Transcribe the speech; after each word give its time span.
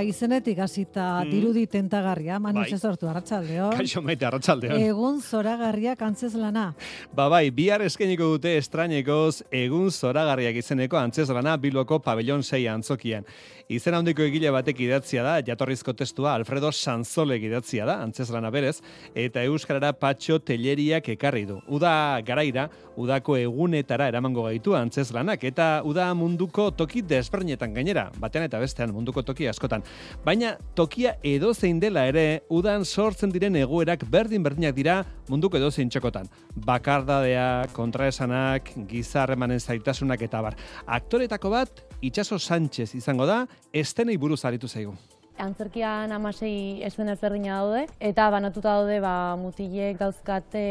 Ba, 0.00 0.04
izenetik 0.08 0.56
hasita 0.64 1.20
Mm. 1.20 1.30
dirudi 1.30 1.66
tentagarria, 1.66 2.38
manu 2.40 2.60
Bai. 2.60 2.78
sortu 2.78 3.06
arratsaldeo. 3.06 3.68
Kaixo 3.76 4.00
maite, 4.00 4.24
arratsaldeon. 4.24 4.80
Egun 4.80 5.20
zoragarriak 5.20 6.00
antzez 6.00 6.32
lana. 6.34 6.74
Ba 7.12 7.28
bai, 7.28 7.50
bihar 7.50 7.82
eskainiko 7.82 8.24
dute 8.24 8.56
estrainekoz 8.56 9.42
egun 9.52 9.90
zoragarriak 9.90 10.56
izeneko 10.56 10.96
antzezlana 10.96 11.58
Bilboko 11.58 11.98
pabellon 12.00 12.42
6 12.42 12.66
antzokian. 12.72 13.26
Izen 13.68 13.94
handiko 13.94 14.22
egile 14.22 14.50
batek 14.50 14.80
idatzia 14.80 15.22
da, 15.22 15.42
jatorrizko 15.46 15.92
testua 15.92 16.34
Alfredo 16.34 16.72
Sanzole 16.72 17.36
idatzia 17.36 17.84
da, 17.86 18.00
antzezlana 18.02 18.50
berez, 18.50 18.80
eta 19.14 19.44
euskarara 19.44 19.92
patxo 19.92 20.40
teleriak 20.40 21.08
ekarri 21.08 21.44
du. 21.46 21.60
Uda 21.68 22.20
garaira, 22.26 22.68
udako 22.96 23.36
egunetara 23.36 24.08
eramango 24.08 24.42
gaitu 24.48 24.74
antzezlanak, 24.74 25.44
eta 25.44 25.82
uda 25.84 26.12
munduko 26.14 26.70
toki 26.72 27.02
desberdinetan 27.02 27.72
gainera, 27.74 28.10
batean 28.18 28.44
eta 28.44 28.58
bestean 28.58 28.90
munduko 28.92 29.22
toki 29.22 29.46
askotan. 29.46 29.84
Baina 30.24 30.56
tokia 30.76 31.14
edozein 31.24 31.78
dela 31.80 32.04
ere, 32.10 32.42
udan 32.52 32.84
sortzen 32.84 33.32
diren 33.32 33.56
egoerak 33.56 34.04
berdin-berdinak 34.10 34.74
dira 34.76 34.96
munduko 35.28 35.56
edozein 35.56 35.88
txokotan. 35.88 36.28
Bakardadea, 36.66 37.68
kontraesanak, 37.72 38.72
gizarremanen 38.90 39.60
zaitasunak 39.60 40.22
eta 40.26 40.42
bar. 40.44 40.58
Aktoretako 40.86 41.54
bat, 41.54 41.84
Itxaso 42.00 42.38
Sánchez 42.38 42.94
izango 42.94 43.26
da, 43.28 43.46
estenei 43.72 44.16
buruz 44.16 44.42
aritu 44.44 44.68
zaigu. 44.68 44.94
Antzerkian 45.40 46.12
amasei 46.12 46.82
esen 46.84 47.08
ezberdina 47.08 47.62
daude, 47.62 47.86
eta 48.00 48.28
banatuta 48.32 48.74
daude 48.76 48.98
ba, 49.00 49.36
mutilek 49.40 49.96
dauzkate 50.00 50.64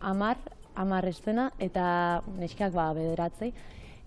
amar, 0.00 0.36
amar 0.76 1.08
estena, 1.08 1.50
eta 1.58 1.86
neskak 2.36 2.74
ba, 2.76 2.90
bederatzei. 2.96 3.54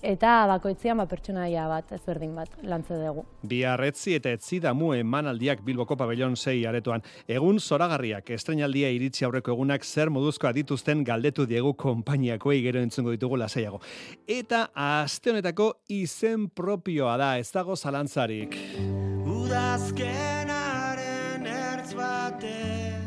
Eta 0.05 0.45
bakoitzean 0.45 0.99
ba, 1.01 1.07
pertsonaia 1.09 1.63
bat, 1.67 1.89
ezberdin 1.95 2.35
bat, 2.37 2.51
lantze 2.69 2.93
dugu. 3.01 3.23
Biarretzi 3.49 4.13
eta 4.19 4.29
etzi 4.35 4.59
damu 4.61 4.91
emanaldiak 4.93 5.63
Bilboko 5.65 5.95
pabellon 5.97 6.35
6 6.37 6.67
aretoan. 6.69 7.01
Egun 7.27 7.59
zoragarriak 7.59 8.29
estrenaldia 8.35 8.89
iritsi 8.93 9.25
aurreko 9.25 9.51
egunak 9.55 9.83
zer 9.83 10.09
moduzkoa 10.13 10.51
dituzten 10.53 11.03
galdetu 11.03 11.45
diegu 11.49 11.73
konpainiakoei 11.73 12.61
gero 12.61 12.79
entzungo 12.85 13.11
ditugu 13.15 13.37
lasaiago. 13.41 13.81
Eta 14.27 14.69
aste 14.75 15.31
honetako 15.33 15.73
izen 15.89 16.49
propioa 16.49 17.17
da, 17.17 17.37
ez 17.41 17.51
dago 17.51 17.75
zalantzarik. 17.75 18.55
Udazkenaren 19.25 21.45
ertz 21.47 21.93
batek 21.97 23.01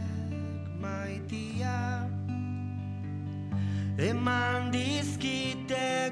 maitia 0.83 2.09
Eman 4.01 4.73
dizkite 4.73 6.11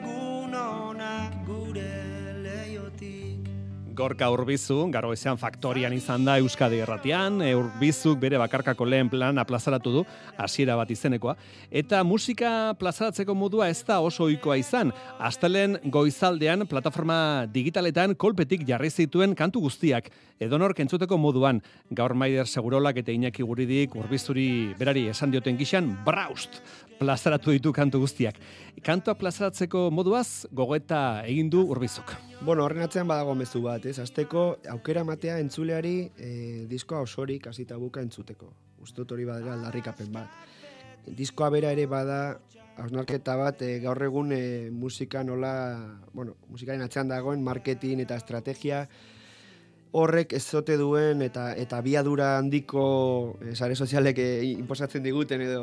Gorka 3.98 4.28
Urbizu, 4.30 4.76
garo 4.94 5.10
ezean 5.10 5.38
faktorian 5.40 5.90
izan 5.96 6.22
da 6.22 6.36
Euskadi 6.38 6.78
erratian, 6.84 7.40
e, 7.42 7.48
Urbizuk 7.58 8.20
bere 8.22 8.38
bakarkako 8.38 8.86
lehen 8.86 9.10
plan 9.10 9.40
aplazaratu 9.42 9.90
du, 9.96 10.04
hasiera 10.38 10.76
bat 10.78 10.92
izenekoa, 10.94 11.34
eta 11.82 12.04
musika 12.06 12.76
plazaratzeko 12.78 13.34
modua 13.34 13.66
ez 13.72 13.80
da 13.88 13.98
oso 13.98 14.28
ohikoa 14.28 14.60
izan. 14.60 14.92
Astelen 15.18 15.80
goizaldean 15.90 16.68
plataforma 16.70 17.48
digitaletan 17.50 18.14
kolpetik 18.14 18.62
jarri 18.68 18.92
zituen 18.94 19.34
kantu 19.34 19.64
guztiak, 19.66 20.12
edonork 20.38 20.78
entzuteko 20.78 21.18
moduan, 21.18 21.58
gaur 21.90 22.14
Maider 22.14 22.46
Segurolak 22.46 23.02
eta 23.02 23.10
Iñaki 23.10 23.42
Guridik 23.42 23.98
Urbizuri 23.98 24.76
berari 24.78 25.08
esan 25.10 25.34
dioten 25.34 25.58
gixan, 25.58 25.90
braust, 26.06 26.62
plazaratu 26.98 27.54
ditu 27.54 27.72
kantu 27.72 28.02
guztiak. 28.02 28.38
Kantua 28.84 29.14
plazaratzeko 29.18 29.88
moduaz, 29.94 30.46
gogoeta 30.52 31.22
egin 31.26 31.50
du 31.50 31.62
Urbizuk. 31.70 32.12
Bueno, 32.40 32.64
horren 32.64 32.84
atzean 32.84 33.08
badago 33.08 33.34
mezu 33.38 33.62
bat, 33.64 33.86
ez? 33.86 33.98
Azteko 34.02 34.44
aukera 34.74 35.04
matea 35.06 35.38
entzuleari 35.42 35.96
e, 36.16 36.30
diskoa 36.70 37.02
osorik 37.06 37.48
hasita 37.50 37.78
buka 37.78 38.02
entzuteko. 38.04 38.52
Dut 38.96 39.10
hori 39.12 39.26
badela 39.26 39.56
aldarrikapen 39.56 40.12
bat. 40.14 40.30
Diskoa 41.18 41.50
bera 41.50 41.72
ere 41.74 41.86
bada 41.90 42.38
hausnarketa 42.78 43.34
bat 43.38 43.62
e, 43.66 43.78
gaur 43.82 44.02
egun 44.06 44.32
e, 44.32 44.70
musika 44.70 45.24
nola, 45.26 45.52
bueno, 46.12 46.36
musikaren 46.48 46.84
atzean 46.86 47.10
dagoen 47.10 47.42
marketing 47.44 48.04
eta 48.06 48.18
estrategia 48.18 48.84
horrek 49.92 50.34
ez 50.36 50.42
zote 50.44 50.76
duen 50.76 51.22
eta 51.24 51.52
eta 51.56 51.78
abiadura 51.78 52.36
handiko 52.38 53.38
e, 53.40 53.54
sare 53.54 53.76
sozialek 53.76 54.18
e, 54.18 54.28
inposatzen 54.50 55.02
diguten 55.02 55.40
edo 55.46 55.62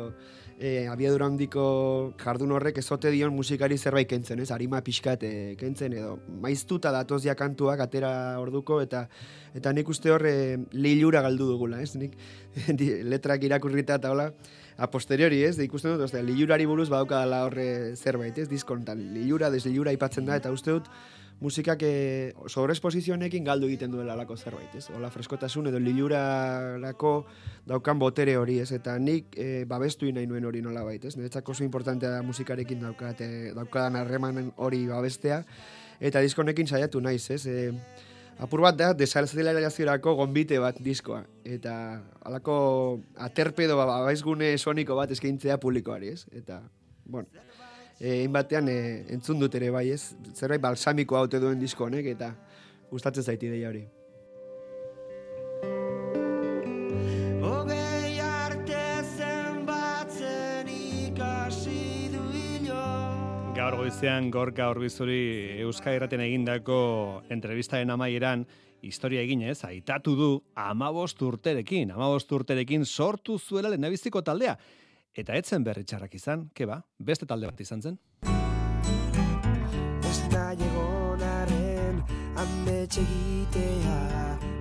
e, 0.58 0.86
abiadura 0.88 1.28
handiko 1.28 2.14
jardun 2.18 2.52
horrek 2.56 2.78
ezote 2.82 3.10
dion 3.14 3.34
musikari 3.34 3.78
zerbait 3.78 4.08
kentzen, 4.08 4.40
ez? 4.40 4.50
Arima 4.50 4.80
pixkat 4.82 5.22
e, 5.22 5.32
kentzen 5.60 5.94
edo 5.94 6.16
maiztuta 6.42 6.92
datoz 6.94 7.22
ja 7.24 7.36
kantuak 7.38 7.80
atera 7.84 8.12
orduko 8.40 8.80
eta 8.82 9.06
eta 9.56 9.72
nik 9.72 9.88
uste 9.88 10.10
hor 10.12 10.26
e, 10.26 10.36
lilura 10.72 11.22
galdu 11.22 11.50
dugula, 11.52 11.80
ez? 11.82 11.94
Nik 11.96 12.16
letrak 13.12 13.44
irakurrita 13.46 14.00
eta 14.00 14.10
hola 14.14 14.30
a 14.76 14.90
posteriori, 14.90 15.42
ez? 15.44 15.56
De 15.56 15.64
ikusten 15.64 15.94
dut, 15.94 16.04
ostia, 16.04 16.20
lilurari 16.24 16.66
buruz 16.68 16.90
badaukadala 16.90 17.44
horre 17.46 17.94
zerbait, 17.96 18.36
ez? 18.38 18.48
Diskontan 18.50 19.00
lilura, 19.14 19.50
deslilura 19.54 19.94
aipatzen 19.94 20.26
da 20.28 20.36
eta 20.36 20.52
uste 20.52 20.74
dut 20.74 20.90
musikak 21.40 21.82
e, 21.84 22.32
sobreesposizionekin 22.48 23.44
galdu 23.44 23.68
egiten 23.68 23.92
duela 23.92 24.14
alako 24.14 24.36
zerbait, 24.36 24.72
ez? 24.78 24.88
Ola 24.96 25.10
freskotasun 25.12 25.68
edo 25.68 25.80
lilurarako 25.82 27.12
daukan 27.68 28.00
botere 28.00 28.36
hori, 28.40 28.58
ez? 28.64 28.70
Eta 28.72 28.96
nik 28.98 29.36
e, 29.36 29.64
babestu 29.68 30.08
nahi 30.12 30.26
nuen 30.26 30.48
hori 30.48 30.62
nola 30.64 30.84
bait, 30.86 31.04
ez? 31.04 31.16
Niretzako 31.16 31.52
oso 31.52 31.64
importantea 31.64 32.14
da 32.14 32.22
musikarekin 32.24 32.80
daukat, 32.86 33.20
e, 33.20 33.52
daukadan 33.56 34.00
harremanen 34.00 34.52
hori 34.56 34.86
babestea, 34.88 35.42
eta 36.00 36.24
diskonekin 36.24 36.68
saiatu 36.68 37.04
naiz, 37.04 37.26
ez? 37.30 37.44
E, 37.46 37.72
apur 38.40 38.64
bat 38.64 38.76
da, 38.78 38.92
desalzelaziorako 38.96 40.16
gonbite 40.16 40.58
bat 40.62 40.80
diskoa. 40.80 41.22
Eta 41.44 41.76
alako 42.24 42.56
aterpedo 43.28 43.76
babaizgune 43.76 44.54
soniko 44.56 44.96
bat 44.96 45.12
eskaintzea 45.12 45.60
publikoari, 45.60 46.14
ez? 46.16 46.24
Eta, 46.32 46.62
bueno, 47.04 47.28
e, 48.00 48.26
batean 48.28 48.68
e, 48.68 48.78
entzun 49.14 49.40
dut 49.40 49.54
ere 49.58 49.70
bai, 49.74 49.88
ez? 49.94 50.14
Zerbait 50.34 50.62
balsamiko 50.62 51.16
haute 51.16 51.40
duen 51.40 51.60
disko 51.60 51.86
honek, 51.88 52.12
eta 52.16 52.32
gustatzen 52.90 53.24
zaiti 53.24 53.48
ideia 53.48 53.70
hori. 53.70 53.84
Hogei 57.46 58.20
arte 58.20 58.84
zenbatzen 59.16 60.70
ikasi 60.72 62.12
du 62.12 62.22
hilo 62.34 62.84
Gaur 63.56 63.78
goizean 63.80 64.30
Gorka 64.30 64.68
Urbizuri 64.74 65.58
Euskal 65.64 65.98
Irraten 65.98 66.22
egindako 66.24 66.78
entrevistaren 67.32 67.90
amaieran 67.90 68.46
historia 68.86 69.22
eginez, 69.24 69.64
aitatu 69.64 70.14
du 70.14 70.30
amabost 70.54 71.22
urterekin, 71.22 71.90
amabost 71.90 72.30
urterekin 72.32 72.84
sortu 72.84 73.38
zuela 73.38 73.72
lehenabiziko 73.72 74.22
taldea. 74.22 74.56
Eta 75.16 75.32
etzen 75.32 75.62
berri 75.64 75.80
txarrak 75.88 76.12
izan, 76.18 76.42
keba, 76.52 76.82
beste 77.00 77.24
talde 77.28 77.48
bat 77.48 77.60
izan 77.64 77.80
zen. 77.80 77.94
Ez 80.10 80.18
nahi 80.32 80.66
egonaren 80.66 82.02
ametxe 82.42 83.00
egitea 83.00 83.96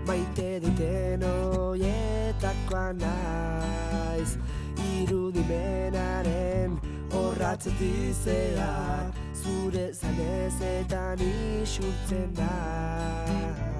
Maite 0.08 0.48
duten 0.64 1.28
oietakoa 1.28 2.86
naiz 3.02 4.38
Irudimenaren 4.96 6.80
horratzetizea 7.12 8.72
Zure 9.36 9.90
zanezetan 9.92 11.28
isurtzen 11.28 12.31
da 12.40 13.75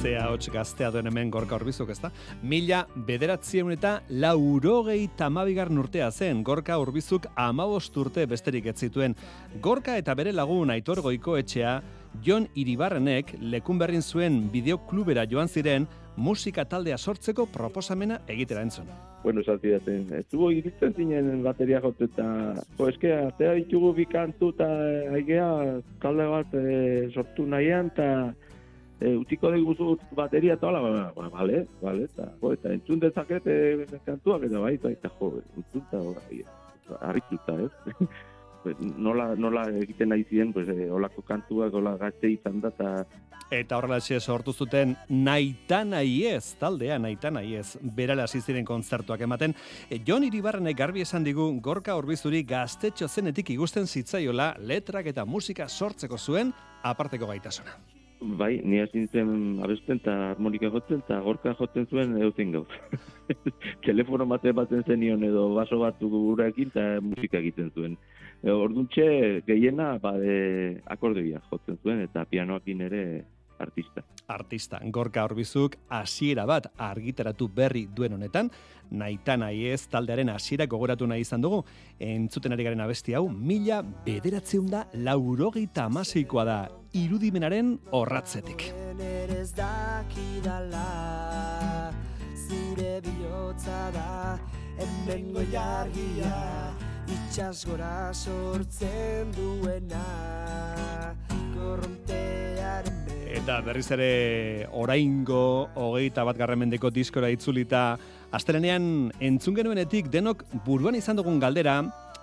Zea 0.00 0.22
hots 0.32 0.48
gaztea 0.48 0.88
duen 0.94 1.10
hemen 1.10 1.28
gorka 1.28 1.58
urbizuk, 1.58 1.90
ezta? 1.92 2.08
Mila 2.40 2.86
bederatzieun 3.04 3.74
eta 3.74 3.98
laurogei 4.22 5.10
tamabigarren 5.18 5.76
urtea 5.82 6.08
zen, 6.10 6.40
gorka 6.46 6.78
urbizuk 6.80 7.26
amabost 7.36 7.98
urte 8.00 8.24
besterik 8.30 8.70
ez 8.72 8.78
zituen. 8.86 9.12
Gorka 9.60 9.98
eta 10.00 10.14
bere 10.16 10.32
lagun 10.32 10.72
aitor 10.72 11.02
goiko 11.04 11.36
etxea, 11.36 11.82
Jon 12.24 12.48
Iribarrenek 12.56 13.34
lekun 13.52 13.78
berrin 13.78 14.00
zuen 14.00 14.46
bideoklubera 14.50 15.26
joan 15.28 15.52
ziren 15.52 15.86
musika 16.16 16.64
taldea 16.64 16.96
sortzeko 16.96 17.46
proposamena 17.52 18.22
egitera 18.26 18.62
entzun. 18.62 18.88
bueno, 19.22 19.42
esan 19.42 19.58
zidaten, 19.60 20.06
ez 20.16 20.24
dugu 20.32 20.46
iritzen 20.56 20.94
zinen 20.96 21.42
bateria 21.44 21.80
jotu 21.84 22.06
eta, 22.06 22.54
jo, 22.78 22.86
eske, 22.88 23.10
atea 23.12 23.52
ditugu 23.58 23.92
bi 23.92 24.06
kantu 24.08 24.48
eta 24.54 24.68
aigea 25.12 25.48
talde 26.00 26.28
bat 26.30 26.54
e, 26.56 27.10
sortu 27.12 27.44
nahian 27.44 27.92
eta 27.92 28.06
e, 29.00 29.16
utiko 29.16 29.50
dugu 29.50 29.98
bateria 30.12 30.54
eta 30.54 30.68
hola, 30.68 30.80
ba, 30.80 31.12
ba, 31.16 31.28
bale, 31.28 31.66
bale, 31.80 32.04
eta, 32.04 32.30
jo, 32.40 32.52
eta 32.52 32.72
entzun 32.76 33.00
dezaket 33.00 33.46
e, 33.46 33.86
kantuak 34.04 34.44
eta 34.48 34.60
bai, 34.60 34.74
eta, 34.74 35.12
jo, 35.18 35.32
entzun 35.56 35.86
eta 35.88 36.02
bai, 36.04 36.42
harrituta, 37.00 37.56
ez? 37.64 37.96
pues, 38.62 38.76
nola, 38.96 39.34
nola 39.36 39.66
egiten 39.80 40.12
nahi 40.12 40.24
ziren, 40.28 40.52
pues, 40.52 40.68
eh, 40.68 40.90
olako 40.90 41.24
kantuak, 41.26 41.74
ola 41.74 41.96
gazte 42.00 42.30
izan 42.36 42.60
da, 42.60 42.74
eta 42.76 43.28
Eta 43.50 43.80
horrelaxe 43.80 44.20
sortu 44.20 44.52
zuten 44.54 44.92
naita 45.10 45.80
nahi 45.82 46.20
ez, 46.30 46.52
taldea 46.60 47.00
naita 47.02 47.32
nahi 47.34 47.56
ez, 47.58 47.72
berala 47.82 48.28
ziren 48.28 48.64
kontzertuak 48.64 49.24
ematen. 49.26 49.56
E, 49.90 49.98
Jon 50.06 50.22
Iribarrenek 50.22 50.78
garbi 50.78 51.02
esan 51.02 51.26
digu 51.26 51.50
gorka 51.60 51.96
horbizuri 51.98 52.44
gaztetxo 52.44 53.08
zenetik 53.08 53.50
igusten 53.50 53.90
zitzaiola 53.90 54.54
letrak 54.60 55.06
eta 55.10 55.24
musika 55.24 55.66
sortzeko 55.68 56.16
zuen 56.16 56.54
aparteko 56.84 57.26
gaitasuna. 57.26 57.99
Bai, 58.20 58.60
ni 58.64 58.80
hasi 58.80 58.98
nintzen 58.98 59.60
abesten 59.64 60.00
eta 60.00 60.14
harmonika 60.30 60.70
jotzen, 60.72 61.00
eta 61.04 61.20
gorka 61.24 61.54
jotzen 61.58 61.86
zuen 61.90 62.16
eutzen 62.22 62.52
gauz. 62.52 62.68
Telefono 63.88 64.26
mate 64.28 64.52
baten 64.52 64.84
zenion 64.84 65.24
edo 65.24 65.48
baso 65.54 65.80
batzuk 65.80 66.12
gurekin 66.12 66.72
eta 66.72 66.86
musika 67.00 67.40
egiten 67.40 67.70
zuen. 67.74 67.96
E, 68.42 68.50
orduntxe 68.50 69.06
gehiena 69.46 69.94
ba, 70.02 70.14
e, 70.20 70.80
akordeoia 70.96 71.40
jotzen 71.50 71.78
zuen 71.82 72.04
eta 72.04 72.24
pianoakin 72.28 72.86
ere 72.88 73.04
artista. 73.60 74.04
Artista, 74.30 74.80
gorka 74.94 75.24
horbizuk 75.26 75.76
hasiera 75.88 76.46
bat 76.46 76.68
argitaratu 76.78 77.48
berri 77.48 77.86
duen 77.86 78.14
honetan, 78.14 78.50
naita 78.90 79.36
nahi 79.36 79.66
ez 79.70 79.86
taldearen 79.90 80.30
hasiera 80.30 80.66
gogoratu 80.66 81.06
nahi 81.06 81.24
izan 81.26 81.42
dugu, 81.42 81.64
entzuten 81.98 82.52
ari 82.52 82.66
garen 82.66 82.80
abesti 82.80 83.14
hau, 83.18 83.28
mila 83.28 83.82
bederatzeun 84.06 84.70
da 84.70 84.84
laurogeita 84.94 85.86
amaseikoa 85.90 86.44
da, 86.44 86.60
irudimenaren 86.92 87.78
horratzetik. 87.92 88.70
ere 88.98 89.40
ez 89.40 89.52
dakidala 89.54 90.86
Zure 92.34 93.00
bihotza 93.00 93.90
da 93.94 94.38
hemen 94.78 95.32
goiargia 95.32 96.34
Itxas 97.10 97.64
gora 97.66 98.12
sortzen 98.12 99.32
duena 99.36 100.04
Korrontearen 101.54 102.99
Eta 103.30 103.60
berriz 103.62 103.86
ere 103.94 104.66
oraingo 104.74 105.68
hogeita 105.78 106.24
bat 106.26 106.38
garramendeko 106.38 106.90
diskora 106.90 107.28
itzulita, 107.30 107.94
astelenean 108.34 109.12
entzun 109.22 109.54
genuenetik 109.54 110.10
denok 110.10 110.42
buruan 110.66 110.98
izan 110.98 111.20
dugun 111.20 111.38
galdera, 111.42 111.76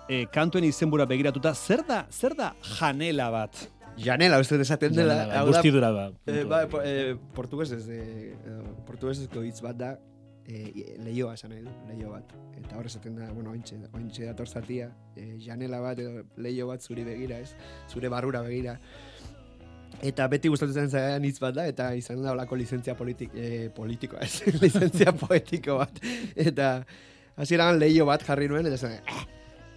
e, 0.04 0.26
kantuen 0.32 0.66
izenbura 0.68 1.06
begiratuta, 1.08 1.54
zer 1.54 1.84
da, 1.88 2.02
zer 2.12 2.36
da 2.36 2.52
janela 2.76 3.30
bat? 3.32 3.64
Janela, 3.98 4.38
uste 4.38 4.58
dut 4.58 4.66
esaten 4.66 4.94
dela. 4.94 5.16
Da, 5.32 5.40
guztidura 5.48 5.90
ba. 5.96 6.04
Eh, 6.28 6.44
ba, 6.46 6.62
eh, 6.84 7.16
portuguesez, 7.34 7.82
eh, 7.90 8.36
portuguesezko 8.86 9.42
hitz 9.48 9.62
bat 9.64 9.80
da, 9.80 9.96
eh, 10.48 10.94
lehioa 11.04 11.34
esan 11.34 11.52
nahi 11.54 11.64
du, 11.64 11.72
lehio 11.88 12.12
bat. 12.12 12.36
Eta 12.58 12.78
hor 12.78 12.86
esaten 12.86 13.16
da, 13.18 13.30
bueno, 13.32 13.52
ointxe, 13.56 13.80
ointxe 13.94 14.28
dator 14.28 14.48
zatia, 14.48 14.90
eh, 15.16 15.36
janela 15.44 15.80
bat 15.80 15.98
edo 15.98 16.24
lehio 16.36 16.68
bat 16.68 16.84
zuri 16.84 17.04
begira, 17.04 17.40
ez? 17.40 17.54
Zure 17.88 18.08
barrura 18.12 18.42
begira. 18.42 18.78
Eta 19.98 20.28
beti 20.30 20.50
gustatzen 20.52 20.90
zaidan 20.90 21.24
hitz 21.26 21.38
bat 21.42 21.56
da, 21.56 21.64
eta 21.66 21.88
izan 21.98 22.22
da 22.22 22.32
olako 22.32 22.56
lizentzia 22.60 22.94
politik, 22.94 23.32
eh, 23.34 23.66
politikoa, 23.74 24.20
ez? 24.22 24.42
lizentzia 24.62 25.12
poetiko 25.16 25.80
bat. 25.80 25.98
Eta 26.36 26.84
hasieran 27.36 27.80
lehio 27.80 28.06
bat 28.06 28.22
jarri 28.26 28.48
nuen, 28.50 28.66
eta 28.70 28.78
esan, 28.78 28.94
eh, 28.94 29.26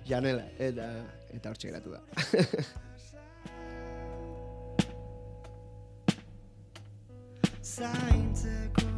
janela, 0.07 0.45
eta, 0.59 0.91
eta 1.33 1.49
hortxe 1.49 1.71
geratu 1.71 1.97
da. 1.97 2.01
zaintzeko 7.71 8.90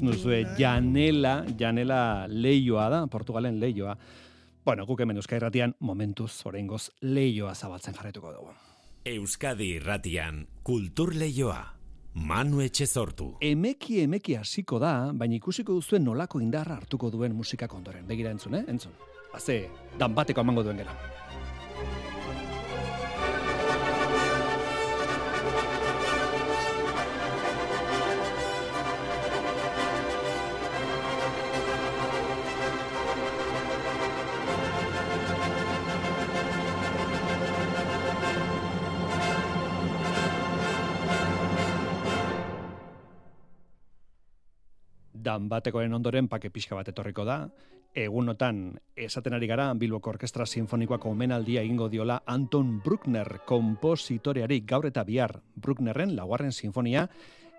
entzun 0.00 0.16
duzue, 0.16 0.46
janela, 0.56 1.44
janela 1.58 2.26
leioa 2.28 2.88
da, 2.88 3.06
Portugalen 3.06 3.60
leioa. 3.60 3.96
Bueno, 4.64 4.86
guk 4.86 5.00
hemen 5.00 5.16
Euskal 5.16 5.36
Irratian 5.36 5.74
momentuz, 5.80 6.46
oraingoz 6.46 6.90
leioa 7.02 7.54
zabaltzen 7.54 7.94
jarretuko 7.94 8.32
dugu. 8.32 8.54
Euskadi 9.04 9.74
irratian 9.76 10.46
kultur 10.62 11.14
leioa. 11.14 11.74
Manu 12.14 12.60
Etxezortu. 12.60 13.36
Emeki 13.40 14.00
emeki 14.00 14.34
hasiko 14.34 14.80
da, 14.80 15.12
baina 15.12 15.36
ikusiko 15.36 15.76
duzuen 15.76 16.04
nolako 16.04 16.40
indarra 16.40 16.76
hartuko 16.80 17.10
duen 17.10 17.36
musikak 17.36 17.74
ondoren. 17.74 18.06
Begira 18.06 18.32
entzun, 18.32 18.56
eh? 18.56 18.64
Entzun. 18.68 18.92
Haze, 19.34 19.68
dan 19.98 20.14
bateko 20.14 20.40
emango 20.40 20.64
duen 20.64 20.80
gera. 20.80 20.96
Dan 45.30 45.46
batekoen 45.46 45.92
ondoren 45.94 46.26
pake 46.26 46.50
pixka 46.50 46.74
bat 46.74 46.88
etorriko 46.90 47.22
da. 47.28 47.44
Egunotan 47.94 48.72
esaten 48.98 49.36
ari 49.36 49.46
gara 49.50 49.68
Bilboko 49.78 50.10
Orkestra 50.10 50.46
Sinfonikoako 50.46 51.12
omenaldia 51.14 51.62
egingo 51.62 51.86
diola 51.90 52.20
Anton 52.26 52.80
Bruckner 52.82 53.40
kompositoreari 53.46 54.60
gaur 54.66 54.88
eta 54.90 55.04
bihar 55.06 55.36
Brucknerren 55.54 56.16
laugarren 56.16 56.54
sinfonia 56.54 57.06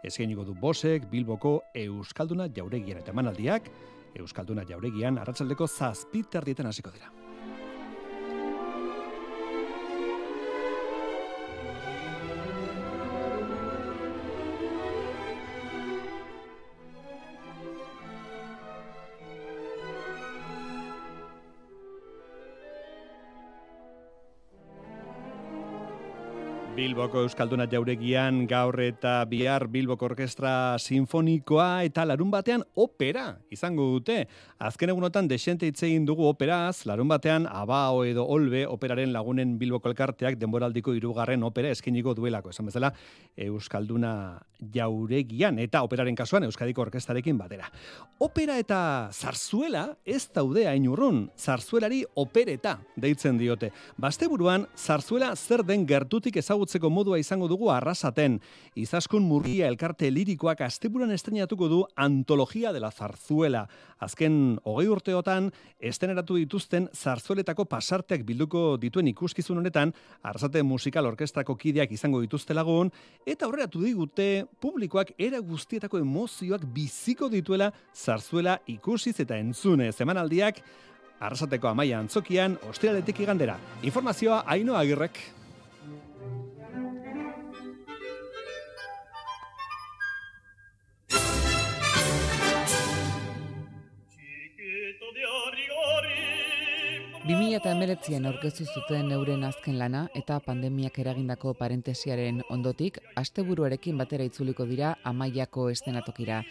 eskainiko 0.04 0.44
du 0.48 0.56
Bosek 0.56 1.08
Bilboko 1.12 1.58
Euskalduna 1.86 2.50
jauregian 2.56 3.04
eta 3.04 3.16
emanaldiak 3.16 3.72
Euskalduna 4.20 4.68
jauregian 4.68 5.20
arratsaldeko 5.20 5.68
zazpiterdietan 5.68 6.72
hasiko 6.72 6.92
dira. 6.92 7.21
Bilboko 26.82 27.22
Euskalduna 27.28 27.68
jauregian 27.70 28.48
gaur 28.50 28.80
eta 28.82 29.20
bihar 29.30 29.68
Bilboko 29.70 30.08
Orkestra 30.08 30.80
Sinfonikoa 30.82 31.84
eta 31.86 32.08
larun 32.10 32.32
batean 32.34 32.64
opera 32.74 33.36
izango 33.54 33.86
dute. 33.92 34.24
Azken 34.58 34.90
egunotan 34.90 35.28
desente 35.30 35.70
hitz 35.70 35.84
egin 35.86 36.08
dugu 36.10 36.26
operaz, 36.26 36.88
larun 36.90 37.12
batean 37.12 37.46
abao 37.46 38.02
edo 38.10 38.26
olbe 38.26 38.64
operaren 38.66 39.14
lagunen 39.14 39.60
Bilboko 39.62 39.92
elkarteak 39.92 40.40
denboraldiko 40.42 40.96
hirugarren 40.98 41.46
opera 41.46 41.70
eskiniko 41.70 42.16
duelako. 42.18 42.50
Esan 42.50 42.72
bezala 42.72 42.90
Euskalduna 43.38 44.42
jauregian 44.74 45.62
eta 45.62 45.84
operaren 45.86 46.18
kasuan 46.18 46.50
Euskadiko 46.50 46.82
Orkestarekin 46.88 47.38
batera. 47.38 47.70
Opera 48.26 48.58
eta 48.58 48.82
zarzuela 49.14 49.86
ez 50.02 50.24
daude 50.34 50.66
hain 50.66 50.90
urrun, 50.90 51.28
zarzuelari 51.38 52.02
opereta 52.16 52.80
deitzen 52.98 53.38
diote. 53.38 53.70
Basteburuan, 54.02 54.66
zarzuela 54.74 55.36
zer 55.36 55.62
den 55.62 55.86
gertutik 55.86 56.42
ezagutzeko 56.72 56.90
modua 56.90 57.20
izango 57.20 57.48
dugu 57.48 57.70
arrasaten. 57.70 58.40
Izaskun 58.76 59.24
murgia 59.28 59.68
elkarte 59.68 60.10
lirikoak 60.12 60.62
asteburuan 60.62 61.12
estrenatuko 61.12 61.68
du 61.68 61.86
antologia 61.96 62.72
de 62.72 62.80
la 62.80 62.92
zarzuela. 62.92 63.68
Azken 64.00 64.58
hogei 64.64 64.88
urteotan, 64.88 65.52
esteneratu 65.80 66.36
dituzten 66.36 66.88
zarzueletako 66.94 67.66
pasarteak 67.66 68.24
bilduko 68.26 68.78
dituen 68.78 69.08
ikuskizun 69.08 69.58
honetan, 69.58 69.94
arrasate 70.24 70.64
musikal 70.64 71.06
orkestrako 71.06 71.56
kideak 71.56 71.92
izango 71.92 72.22
dituzte 72.22 72.54
lagun, 72.54 72.92
eta 73.26 73.48
horreatu 73.48 73.82
digute 73.82 74.46
publikoak 74.62 75.14
era 75.18 75.40
guztietako 75.40 76.00
emozioak 76.00 76.64
biziko 76.74 77.30
dituela 77.30 77.72
zarzuela 77.94 78.60
ikusiz 78.68 79.20
eta 79.20 79.38
entzunez 79.38 80.00
emanaldiak 80.02 80.64
Arrasateko 81.22 81.70
amaia 81.70 82.00
antzokian, 82.02 82.56
ostiraletik 82.66 83.20
igandera. 83.22 83.60
Informazioa 83.86 84.42
Aino 84.50 84.74
Agirrek. 84.80 85.22
Bi 97.32 97.38
mila 97.40 97.62
eta 97.62 97.72
emeretzian 97.72 98.26
aurkeztu 98.28 98.66
zuten 98.68 99.14
euren 99.16 99.46
azken 99.48 99.78
lana 99.80 100.02
eta 100.20 100.42
pandemiak 100.44 100.98
eragindako 101.00 101.54
parentesiaren 101.56 102.42
ondotik, 102.52 102.98
asteburuarekin 103.22 104.02
batera 104.02 104.26
itzuliko 104.28 104.66
dira 104.68 104.90
amaiako 105.12 105.70
estenatokira. 105.72 106.42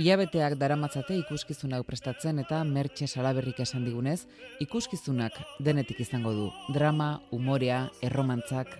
Ilabeteak 0.00 0.56
daramatzate 0.62 1.18
ikuskizun 1.18 1.76
hau 1.76 1.82
prestatzen 1.84 2.40
eta 2.40 2.62
mertxe 2.64 3.10
salaberrik 3.10 3.60
esan 3.66 3.84
digunez, 3.84 4.22
ikuskizunak 4.64 5.36
denetik 5.60 6.00
izango 6.00 6.32
du. 6.38 6.48
Drama, 6.72 7.10
umorea, 7.30 7.82
erromantzak, 8.00 8.72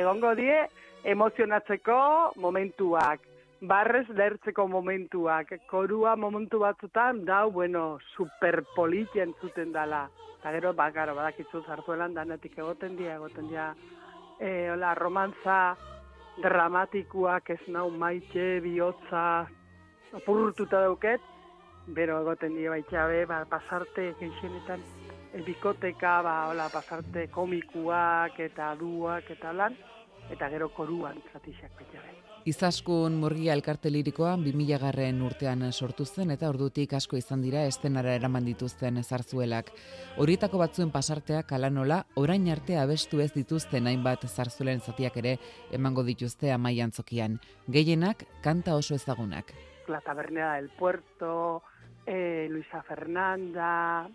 Egongo 0.00 0.32
die 0.40 0.62
emozionatzeko 1.12 2.00
momentuak. 2.40 3.20
Barrez 3.60 4.08
lertzeko 4.08 4.66
momentuak. 4.68 5.52
Korua 5.70 6.16
momentu 6.16 6.60
batzutan, 6.60 7.24
dau, 7.24 7.50
bueno, 7.50 7.98
superpolit 8.16 9.16
entzuten 9.16 9.72
dala. 9.72 10.06
Eta 10.38 10.52
gero, 10.52 10.72
ba, 10.74 10.90
garo, 10.90 11.14
badakitzu 11.16 11.62
zarzuelan 11.66 12.14
danetik 12.14 12.58
egoten 12.58 12.96
dia, 12.96 13.16
egoten 13.16 13.48
dia, 13.48 13.72
e, 14.38 14.70
hola, 14.70 14.94
romantza 14.94 15.76
dramatikuak 16.42 17.50
ez 17.50 17.62
nau 17.72 17.88
maite, 17.90 18.60
bihotza, 18.60 19.46
apurtuta 20.14 20.82
dauket, 20.84 21.24
bero 21.86 22.20
egoten 22.20 22.54
dia 22.54 22.70
baitxabe, 22.70 23.24
ba, 23.26 23.40
pasarte 23.48 24.12
geixenetan, 24.20 24.84
e, 25.32 25.42
bikoteka, 25.48 26.20
ba, 26.22 26.36
hola, 26.52 26.68
pasarte 26.70 27.26
komikuak 27.32 28.38
eta 28.50 28.74
duak 28.78 29.32
eta 29.32 29.56
lan, 29.56 29.74
eta 30.30 30.52
gero 30.52 30.68
koruan 30.76 31.18
zatixak 31.32 31.72
baitxabe. 31.80 32.25
Izaskun 32.46 33.16
Murgia 33.18 33.54
elkarte 33.56 33.90
lirikoa 33.90 34.36
2000 34.38 34.76
garren 34.78 35.16
urtean 35.26 35.64
sortu 35.72 36.04
zen 36.06 36.30
eta 36.30 36.46
ordutik 36.46 36.92
asko 36.94 37.18
izan 37.18 37.40
dira 37.42 37.64
estenara 37.66 38.12
eraman 38.14 38.44
dituzten 38.46 39.00
zarzuelak. 39.02 39.72
Horietako 40.22 40.60
batzuen 40.60 40.92
pasarteak 40.94 41.50
alanola, 41.56 42.04
orain 42.14 42.46
arte 42.54 42.76
abestu 42.78 43.18
ez 43.24 43.32
dituzten 43.34 43.88
hainbat 43.90 44.28
zarzuelen 44.28 44.78
zatiak 44.78 45.16
ere 45.24 45.32
emango 45.72 46.04
dituzte 46.06 46.52
amaian 46.54 46.94
zokian. 46.94 47.40
Gehienak 47.66 48.22
kanta 48.46 48.76
oso 48.78 48.94
ezagunak. 48.94 49.50
La 49.88 50.00
Tabernera 50.06 50.54
del 50.54 50.70
Puerto, 50.78 51.64
eh, 52.06 52.46
Luisa 52.48 52.84
Fernanda, 52.86 54.06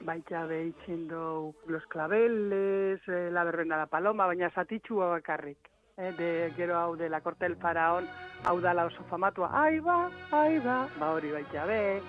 baita 0.00 0.44
behitzen 0.46 1.06
du 1.06 1.54
Los 1.68 1.86
Claveles, 1.86 2.98
eh, 3.06 3.30
La 3.30 3.44
Verbena 3.44 3.76
da 3.76 3.86
Paloma, 3.86 4.26
baina 4.26 4.50
zatitxua 4.50 5.06
bakarrik. 5.14 5.75
Eh, 5.98 6.12
de, 6.12 6.52
gero 6.56 6.76
hau 6.76 6.94
de 6.94 7.08
La 7.08 7.22
Corte 7.22 7.46
del 7.46 7.56
Faraón, 7.56 8.04
hau 8.44 8.60
dala 8.60 8.84
oso 8.84 9.00
famatua, 9.08 9.48
ai 9.48 9.80
ba, 9.80 10.10
ai 10.30 10.58
ba, 10.60 10.90
ba 11.00 11.14
hori 11.14 11.30
baita 11.32 11.64
be. 11.64 12.02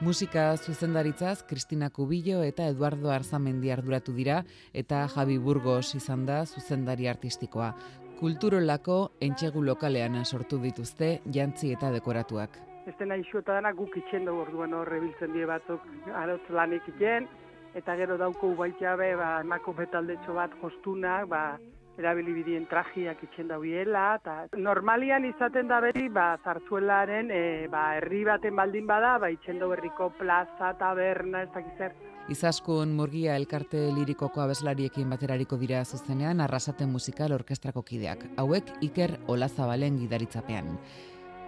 Musika 0.00 0.56
zuzendaritzaz 0.56 1.42
Kristina 1.44 1.90
Kubillo 1.90 2.40
eta 2.42 2.64
Eduardo 2.72 3.10
Arzamendi 3.12 3.68
arduratu 3.70 4.14
dira 4.16 4.38
eta 4.72 5.02
Javi 5.12 5.36
Burgos 5.36 5.94
izan 5.94 6.24
da 6.24 6.46
zuzendari 6.46 7.06
artistikoa. 7.06 7.74
Kulturolako 8.16 9.12
entxegu 9.20 9.60
lokalean 9.60 10.24
sortu 10.24 10.56
dituzte 10.62 11.20
jantzi 11.30 11.74
eta 11.76 11.92
dekoratuak. 11.92 12.56
Ez 12.88 12.96
dena 12.98 13.20
eta 13.20 13.60
dena 13.60 13.72
guk 13.72 13.94
itxen 13.96 14.24
dugu 14.24 14.40
orduan 14.48 14.72
horre 14.72 15.00
biltzen 15.00 15.36
die 15.36 15.44
batzuk 15.44 15.84
arotz 16.14 16.48
lanik 16.48 16.88
itxen, 16.88 17.28
eta 17.74 17.94
gero 17.96 18.16
dauko 18.16 18.54
baita 18.56 18.96
be, 18.96 19.14
ba, 19.20 19.40
emako 19.44 19.74
betaldetxo 19.74 20.32
bat 20.32 20.50
jostunak, 20.62 21.28
ba, 21.28 21.58
erabili 21.98 22.32
bidien 22.40 22.66
trajiak 22.70 23.22
itxen 23.26 23.48
dauiela, 23.48 24.06
eta 24.20 24.36
normalian 24.56 25.24
izaten 25.28 25.68
da 25.68 25.80
beti, 25.84 26.08
ba, 26.08 26.34
zartzuelaren, 26.44 27.30
e, 27.30 27.68
ba, 27.70 27.86
herri 27.98 28.24
baten 28.26 28.56
baldin 28.56 28.86
bada, 28.86 29.18
ba, 29.18 29.30
itxen 29.30 29.60
dau 29.62 29.70
herriko 29.72 30.10
plaza, 30.18 30.74
taberna, 30.80 31.44
ez 31.46 31.52
dakiz 31.54 31.78
zer, 31.78 31.94
Izaskun 32.24 32.94
Murgia 32.96 33.34
elkarte 33.36 33.76
lirikoko 33.92 34.40
abeslariekin 34.40 35.10
baterariko 35.12 35.58
dira 35.60 35.82
zuzenean 35.84 36.38
arrasaten 36.40 36.88
musikal 36.88 37.34
orkestrako 37.36 37.82
kideak. 37.84 38.22
Hauek 38.40 38.70
Iker 38.86 39.18
Olazabalen 39.28 39.98
gidaritzapean. 40.00 40.70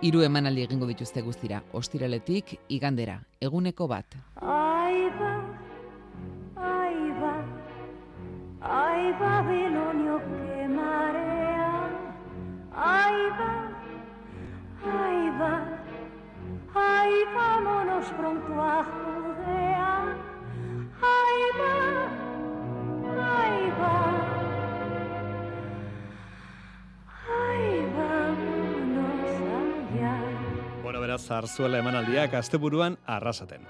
Hiru 0.04 0.20
emanaldi 0.26 0.66
egingo 0.66 0.84
dituzte 0.90 1.22
guztira, 1.24 1.62
ostiraletik 1.72 2.58
igandera, 2.68 3.22
eguneko 3.40 3.88
bat. 3.88 4.18
Ahí 4.36 5.08
va, 5.16 5.32
ahí 8.68 9.65
ahí 17.06 17.24
vámonos 17.34 18.06
pronto 18.18 18.52
a 18.62 18.84
Judea. 18.84 20.16
Ahí 21.02 21.44
va, 21.58 21.76
ahí 23.30 23.70
va, 23.80 23.98
ahí 27.38 27.86
vámonos 27.96 29.34
allá. 29.94 30.16
Bueno, 30.82 31.00
beraz, 31.00 31.26
zarzuela 31.26 31.78
emanaldiak 31.78 32.34
asteburuan 32.34 32.98
arrasaten. 33.06 33.60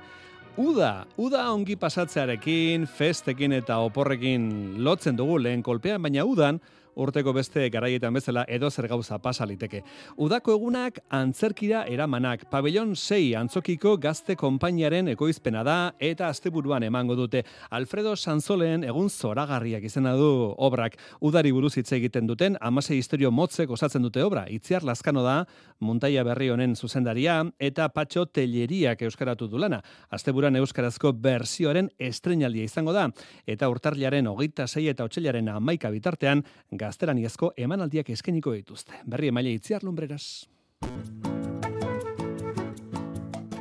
Uda, 0.57 1.07
uda 1.21 1.51
ongi 1.53 1.77
pasatzearekin, 1.77 2.87
festekin 2.89 3.53
eta 3.53 3.77
oporrekin 3.85 4.83
lotzen 4.85 5.17
dugu 5.17 5.37
lehen 5.39 5.63
kolpean, 5.63 6.01
baina 6.01 6.25
udan 6.25 6.63
urteko 6.97 7.33
beste 7.37 7.69
garaietan 7.71 8.15
bezala 8.17 8.45
edo 8.49 8.71
zer 8.71 8.89
gauza 8.89 9.19
pasa 9.23 9.47
liteke. 9.47 9.83
Udako 10.17 10.57
egunak 10.57 10.99
antzerkira 11.13 11.85
eramanak, 11.93 12.47
pabellon 12.51 12.95
6 12.97 13.37
antzokiko 13.39 13.97
gazte 14.01 14.37
konpainiaren 14.37 15.09
ekoizpena 15.13 15.63
da 15.67 15.77
eta 16.01 16.29
asteburuan 16.29 16.83
emango 16.83 17.17
dute. 17.17 17.45
Alfredo 17.71 18.17
Sanzolen 18.17 18.85
egun 18.85 19.11
zoragarriak 19.11 19.85
izena 19.85 20.15
du 20.17 20.31
obrak. 20.57 20.97
Udari 21.21 21.53
buruz 21.53 21.77
hitz 21.77 21.93
egiten 21.93 22.27
duten, 22.27 22.57
amasei 22.61 22.99
historio 22.99 23.31
motzek 23.31 23.71
osatzen 23.71 24.03
dute 24.03 24.25
obra. 24.25 24.47
Itziar 24.49 24.85
Lazkano 24.85 25.23
da, 25.23 25.45
muntaia 25.81 26.25
berri 26.25 26.51
honen 26.51 26.77
zuzendaria 26.77 27.43
eta 27.59 27.89
patxo 27.93 28.27
telleriak 28.27 29.03
euskaratu 29.03 29.49
du 29.49 29.59
lana. 29.59 29.83
Asteburuan 30.11 30.57
euskarazko 30.57 31.13
bersioaren 31.13 31.91
estrenaldia 31.99 32.65
izango 32.65 32.93
da. 32.93 33.09
Eta 33.47 33.69
hogeita 33.69 34.67
sei 34.67 34.89
eta 34.89 35.05
otxailaren 35.05 35.49
amaika 35.49 35.91
bitartean, 35.91 36.43
gaztelaniazko 36.87 37.53
emanaldiak 37.57 38.11
eskeniko 38.15 38.55
dituzte. 38.57 39.03
Berri 39.07 39.33
emaile 39.35 39.57
itziar 39.59 39.85
lumbreras. 39.85 40.47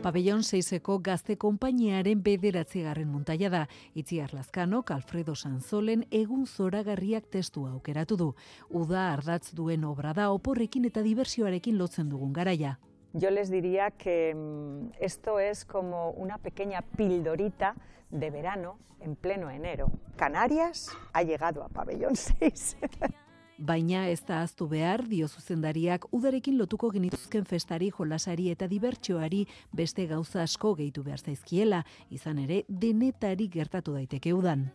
Pabellon 0.05 0.43
6eko 0.45 0.99
gazte 1.01 1.33
konpainiaren 1.41 2.19
bederatzigarren 2.21 3.07
muntaia 3.09 3.49
da. 3.49 3.63
Itziar 3.97 4.35
Lazkanok, 4.37 4.91
Alfredo 4.93 5.33
Sanzolen 5.33 6.03
egun 6.13 6.43
zoragarriak 6.45 7.31
testua 7.33 7.71
aukeratu 7.71 8.17
du. 8.19 8.27
Uda 8.69 9.07
ardatz 9.15 9.55
duen 9.57 9.87
obra 9.89 10.13
da 10.13 10.27
oporrekin 10.35 10.85
eta 10.91 11.01
diversioarekin 11.01 11.79
lotzen 11.81 12.13
dugun 12.13 12.37
garaia. 12.37 12.75
Yo 13.17 13.31
les 13.31 13.49
diría 13.49 13.89
que 13.91 14.35
mm, 14.35 14.99
esto 14.99 15.39
es 15.39 15.65
como 15.65 16.11
una 16.11 16.37
pequeña 16.37 16.83
pildorita 16.83 17.73
de 18.19 18.29
verano 18.29 18.77
en 18.99 19.15
pleno 19.15 19.49
enero. 19.49 19.91
Canarias 20.15 20.89
ha 21.13 21.23
llegado 21.23 21.63
a 21.63 21.69
Pabellón 21.69 22.15
6. 22.39 22.77
Baina 23.57 24.09
ez 24.09 24.19
da 24.27 24.41
aztu 24.43 24.67
behar, 24.67 25.05
dio 25.07 25.29
zuzendariak 25.29 26.09
udarekin 26.11 26.57
lotuko 26.57 26.89
genituzken 26.91 27.45
festari, 27.45 27.89
jolasari 27.89 28.49
eta 28.51 28.67
dibertsioari 28.67 29.45
beste 29.71 30.07
gauza 30.07 30.41
asko 30.43 30.73
gehitu 30.75 31.03
behar 31.03 31.19
zaizkiela, 31.19 31.85
izan 32.09 32.39
ere 32.43 32.65
denetari 32.67 33.47
gertatu 33.47 33.93
daiteke 33.95 34.33
udan. 34.33 34.71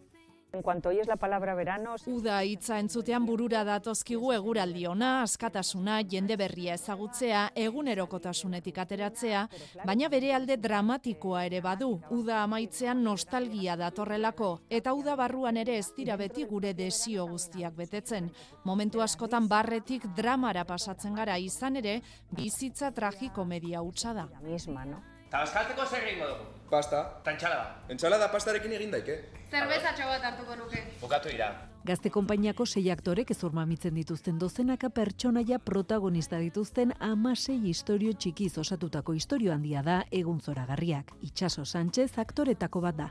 En 0.52 0.62
cuanto 0.62 0.88
oyes 0.88 1.06
la 1.06 1.16
palabra 1.16 1.54
verano, 1.54 1.94
Uda 2.06 2.40
hitza 2.42 2.80
entzutean 2.82 3.26
burura 3.26 3.62
datozkigu 3.64 4.32
eguraldi 4.34 4.86
ona, 4.90 5.10
askatasuna, 5.22 6.00
jende 6.02 6.36
berria 6.36 6.74
ezagutzea, 6.74 7.44
egunerokotasunetik 7.54 8.80
ateratzea, 8.82 9.44
baina 9.86 10.08
bere 10.10 10.32
alde 10.34 10.56
dramatikoa 10.58 11.44
ere 11.46 11.60
badu. 11.62 11.92
Uda 12.10 12.42
amaitzean 12.42 13.04
nostalgia 13.04 13.76
datorrelako, 13.78 14.50
eta 14.68 14.94
uda 14.94 15.14
barruan 15.16 15.60
ere 15.62 15.78
ez 15.78 15.92
dira 15.96 16.18
beti 16.18 16.48
gure 16.50 16.74
desio 16.74 17.28
guztiak 17.30 17.76
betetzen. 17.78 18.32
Momentu 18.64 19.06
askotan 19.06 19.46
barretik 19.48 20.08
dramara 20.16 20.66
pasatzen 20.66 21.14
gara 21.14 21.38
izan 21.38 21.76
ere, 21.76 22.00
bizitza 22.34 22.90
tragikomedia 22.90 23.82
hutsa 23.82 24.14
da. 24.14 24.28
misma, 24.42 24.84
¿no? 24.84 25.09
Tabaskaltzeko 25.30 25.84
zer 25.86 26.06
egingo 26.08 26.26
dugu? 26.26 26.46
Pasta. 26.70 27.00
Ta 27.24 27.30
entsalada. 27.30 27.66
Entsalada 27.94 28.26
pastarekin 28.32 28.72
egin 28.74 28.90
daike. 28.94 29.18
Zerbezatxo 29.50 30.08
bat 30.10 30.26
hartuko 30.26 30.56
nuke. 30.58 30.82
Bukatu 31.02 31.30
dira. 31.30 31.52
Gazte 31.86 32.10
konpainiako 32.10 32.66
sei 32.66 32.90
aktorek 32.90 33.30
ez 33.30 33.38
urmamitzen 33.46 33.94
dituzten 33.94 34.42
dozenaka 34.42 34.90
pertsonaia 34.90 35.60
protagonista 35.70 36.42
dituzten 36.42 36.92
amasei 36.98 37.60
historio 37.70 38.12
txikiz 38.12 38.52
osatutako 38.58 39.14
historio 39.14 39.54
handia 39.54 39.86
da 39.86 40.02
egun 40.10 40.40
zoragarriak. 40.40 41.14
Itxaso 41.22 41.64
Sánchez 41.64 42.10
aktoretako 42.18 42.82
bat 42.84 43.02
da. 43.04 43.10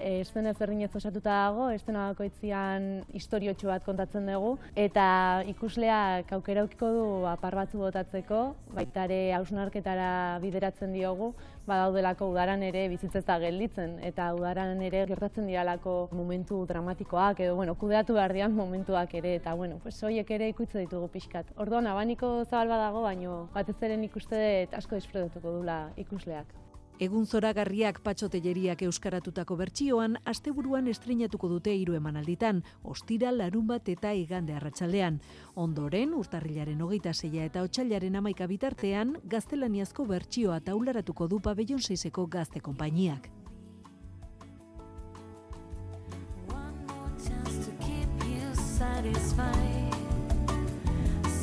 Esten 0.00 0.46
ezberdinez 0.46 0.94
osatuta 0.96 1.32
dago, 1.42 1.66
estena 1.74 2.06
bakoitzian 2.12 3.02
historiotxo 3.12 3.68
bat 3.68 3.84
kontatzen 3.84 4.28
dugu, 4.30 4.54
eta 4.78 5.42
ikusleak 5.50 6.30
aukera 6.36 6.62
aukiko 6.62 6.92
du 6.94 7.02
apar 7.28 7.56
batzu 7.58 7.82
botatzeko, 7.82 8.38
baita 8.76 9.04
ere 9.10 9.34
hausnarketara 9.36 10.38
bideratzen 10.40 10.94
diogu, 10.94 11.34
badaudelako 11.70 12.30
udaran 12.32 12.62
ere 12.66 12.86
bizitzez 12.92 13.24
da 13.28 13.38
gelditzen, 13.42 13.98
eta 14.10 14.30
udaran 14.36 14.82
ere 14.86 15.04
gertatzen 15.10 15.46
diralako 15.50 15.96
momentu 16.12 16.64
dramatikoak, 16.70 17.44
edo 17.46 17.56
bueno, 17.58 17.76
kudeatu 17.80 18.18
behar 18.18 18.34
dian 18.36 18.56
momentuak 18.56 19.14
ere, 19.22 19.36
eta 19.40 19.54
bueno, 19.54 19.78
pues 19.82 20.02
horiek 20.02 20.30
ere 20.38 20.50
ikutze 20.54 20.82
ditugu 20.84 21.10
pixkat. 21.14 21.54
Orduan, 21.56 21.86
abaniko 21.90 22.32
zabal 22.44 22.74
badago, 22.74 23.04
baino 23.06 23.44
batez 23.54 23.78
ere 23.82 23.96
nik 23.96 24.18
asko 24.20 24.98
disfrutatuko 24.98 25.58
dula 25.60 25.78
ikusleak. 25.96 26.69
Egun 27.00 27.24
zoragarriak 27.24 28.02
patxotelleriak 28.04 28.82
euskaratutako 28.84 29.56
bertsioan, 29.56 30.18
asteburuan 30.28 30.88
estrenatuko 30.92 31.48
dute 31.48 31.72
hiru 31.72 31.94
emanalditan, 31.96 32.60
ostira, 32.84 33.30
larun 33.32 33.64
bat 33.70 33.88
eta 33.88 34.12
igande 34.12 34.52
arratsaldean. 34.52 35.16
Ondoren, 35.56 36.12
urtarrilaren 36.12 36.82
hogeita 36.84 37.14
zeia 37.14 37.48
eta 37.48 37.64
otxailaren 37.64 38.20
amaika 38.20 38.46
bitartean, 38.46 39.16
gaztelaniazko 39.24 40.04
bertsioa 40.12 40.60
taularatuko 40.60 41.28
du 41.28 41.40
pabellon 41.40 41.80
seiseko 41.80 42.26
gazte 42.26 42.60
konpainiak. 42.60 43.30
Satisfied, 48.80 49.94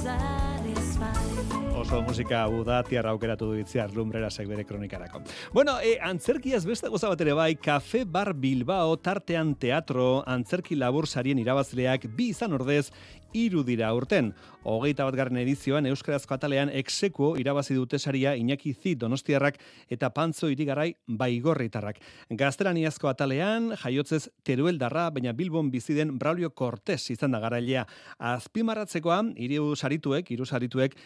satisfied. 0.03 1.66
Oso 1.77 1.99
musika 2.01 2.39
uda 2.49 2.79
tiarra 2.81 3.11
aukeratu 3.13 3.51
du 3.51 3.59
itziar 3.61 3.91
lumbrerasek 3.93 4.47
bere 4.49 4.63
kronikarako. 4.65 5.19
Bueno, 5.53 5.75
e, 5.77 5.99
antzerkiaz 6.01 6.63
beste 6.65 6.89
goza 6.89 7.11
bat 7.11 7.21
ere 7.21 7.35
bai, 7.37 7.51
Cafe 7.61 8.01
Bar 8.03 8.31
Bilbao 8.33 8.95
tartean 8.97 9.53
teatro 9.61 10.23
antzerki 10.25 10.73
labur 10.75 11.05
sarien 11.05 11.37
irabazleak 11.37 12.09
bi 12.17 12.31
izan 12.33 12.57
ordez 12.57 12.87
hiru 13.37 13.63
dira 13.63 13.91
urten. 13.93 14.31
Hogeita 14.67 15.05
bat 15.07 15.15
garren 15.15 15.37
edizioan 15.39 15.85
Euskarazko 15.87 16.33
atalean 16.35 16.71
exekuo 16.75 17.35
irabazi 17.39 17.75
dute 17.77 17.99
saria 17.99 18.33
Iñaki 18.35 18.73
Zi 18.75 18.95
Donostiarrak 18.99 19.59
eta 19.89 20.09
Pantzo 20.15 20.49
Irigarai 20.51 20.89
Baigorritarrak. 21.07 22.01
Gaztelaniazko 22.29 23.07
atalean 23.07 23.71
jaiotzez 23.83 24.27
Terueldarra, 24.43 25.09
baina 25.11 25.31
Bilbon 25.33 25.71
bizi 25.71 25.95
den 25.95 26.17
Braulio 26.19 26.49
Cortés 26.49 26.99
izan 27.13 27.31
da 27.31 27.39
garailea. 27.39 27.85
Azpimarratzekoa, 28.17 29.21
hiru 29.37 29.75
sarituek, 29.75 30.31
hiru 30.31 30.45
sarituek 30.45 30.97